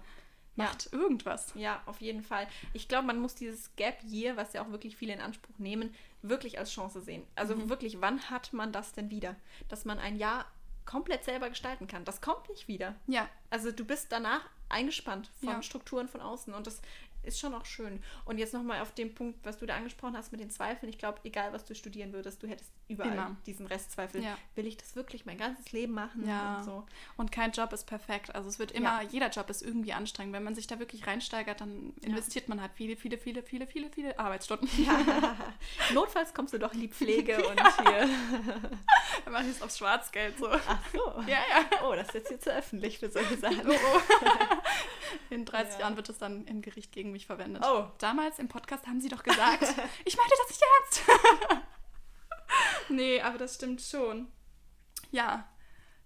[0.57, 0.65] Ja.
[0.65, 1.53] Macht irgendwas.
[1.55, 2.49] Ja, auf jeden Fall.
[2.73, 5.95] Ich glaube, man muss dieses Gap Year, was ja auch wirklich viele in Anspruch nehmen,
[6.23, 7.23] wirklich als Chance sehen.
[7.37, 7.69] Also Mhm.
[7.69, 9.37] wirklich, wann hat man das denn wieder?
[9.69, 10.47] Dass man ein Jahr
[10.89, 12.05] komplett selber gestalten kann.
[12.07, 12.95] Das kommt nicht wieder.
[13.07, 15.63] Ja, Also du bist danach eingespannt von Ja.
[15.63, 16.81] Strukturen von außen und das
[17.29, 18.03] ist schon auch schön.
[18.25, 20.91] Und jetzt nochmal auf den Punkt, was du da angesprochen hast mit den Zweifeln.
[20.91, 23.37] Ich glaube, egal was du studieren würdest, du hättest überall Immer.
[23.47, 24.23] diesen Restzweifel.
[24.23, 24.37] Ja.
[24.55, 26.27] Will ich das wirklich mein ganzes Leben machen?
[26.27, 26.59] Ja.
[26.59, 26.87] Und so.
[27.17, 28.35] und kein Job ist perfekt.
[28.35, 30.35] Also es wird immer, jeder Job ist irgendwie anstrengend.
[30.35, 33.91] Wenn man sich da wirklich reinsteigert, dann investiert man halt viele, viele, viele, viele, viele,
[33.91, 34.69] viele Arbeitsstunden.
[35.95, 38.09] Notfalls kommst du doch in die Pflege und hier.
[39.25, 40.49] dann mache ich es aufs Schwarzgeld so.
[40.49, 41.21] Ach so.
[41.27, 41.87] Ja, ja.
[41.87, 43.69] Oh, das ist jetzt hier zu öffentlich für solche Sachen.
[43.69, 44.01] Oh, oh.
[45.31, 45.81] In 30 Ja.
[45.81, 47.65] Jahren wird es dann im Gericht gegen mich verwendet.
[47.67, 47.87] Oh.
[47.99, 49.63] Damals im Podcast haben sie doch gesagt,
[50.05, 51.63] ich meinte das nicht ernst.
[52.89, 54.29] nee, aber das stimmt schon.
[55.11, 55.49] Ja,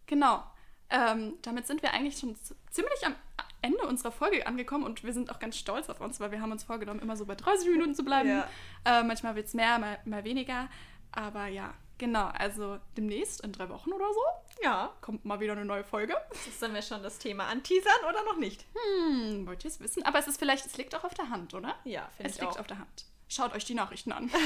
[0.07, 0.45] genau.
[0.91, 2.37] Ähm, damit sind wir eigentlich schon
[2.71, 3.15] ziemlich am
[3.63, 6.53] Ende unserer Folge angekommen und wir sind auch ganz stolz auf uns, weil wir haben
[6.53, 8.29] uns vorgenommen, immer so bei 30 Minuten zu bleiben.
[8.29, 8.49] Ja.
[8.85, 10.69] Äh, manchmal wird es mehr, mal, mal weniger.
[11.13, 12.27] Aber ja, genau.
[12.37, 14.21] Also demnächst, in drei Wochen oder so,
[14.63, 14.93] Ja.
[15.01, 16.17] kommt mal wieder eine neue Folge.
[16.59, 18.67] Sollen wir schon das Thema anteasern oder noch nicht?
[18.75, 20.05] Hm, wollt ihr es wissen?
[20.05, 21.77] Aber es ist vielleicht, es liegt auch auf der Hand, oder?
[21.85, 22.61] Ja, finde Es ich liegt auch.
[22.61, 23.07] auf der Hand.
[23.29, 24.31] Schaut euch die Nachrichten an.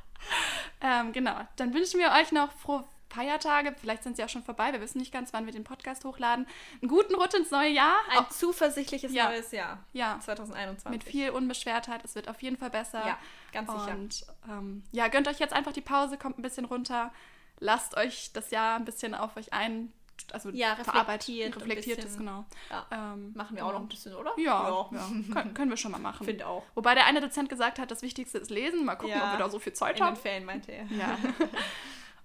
[0.80, 1.36] ähm, genau.
[1.56, 4.98] Dann wünschen wir euch noch frohe Feiertage, vielleicht sind sie auch schon vorbei, wir wissen
[4.98, 6.46] nicht ganz, wann wir den Podcast hochladen.
[6.80, 7.96] Einen guten Rutsch ins neue Jahr.
[8.10, 9.28] Ein Auch- zuversichtliches Ja.
[9.28, 9.78] neues Jahr.
[9.92, 10.90] ja, 2021.
[10.90, 12.04] mit viel Unbeschwertheit.
[12.04, 13.04] Es wird auf jeden Fall besser.
[13.06, 13.18] Ja,
[13.52, 13.90] ganz sicher.
[13.94, 17.12] Und ähm, ja, gönnt euch jetzt einfach die Pause, kommt ein bisschen runter,
[17.58, 19.92] lasst euch das Jahr ein bisschen auf euch ein,
[20.32, 22.20] also Ja, reflektiert reflektiert es, bisschen.
[22.20, 22.44] genau.
[22.70, 22.86] Ja.
[23.14, 24.32] Ähm, Machen wir auch noch ein bisschen, oder?
[24.36, 25.00] Ja, ja.
[25.32, 26.24] Können, können wir schon mal machen.
[26.26, 26.62] Finde auch.
[26.74, 28.84] Wobei der eine Dozent gesagt hat, das Wichtigste ist lesen.
[28.84, 30.16] Mal gucken, ob wir da so viel Zeit In den haben.
[30.16, 30.84] Ferien meinte er.
[30.86, 31.18] Ja.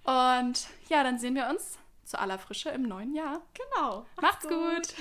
[0.06, 3.42] Und ja, dann sehen wir uns zu aller Frische im neuen Jahr.
[3.54, 4.06] Genau.
[4.20, 4.94] Macht's gut.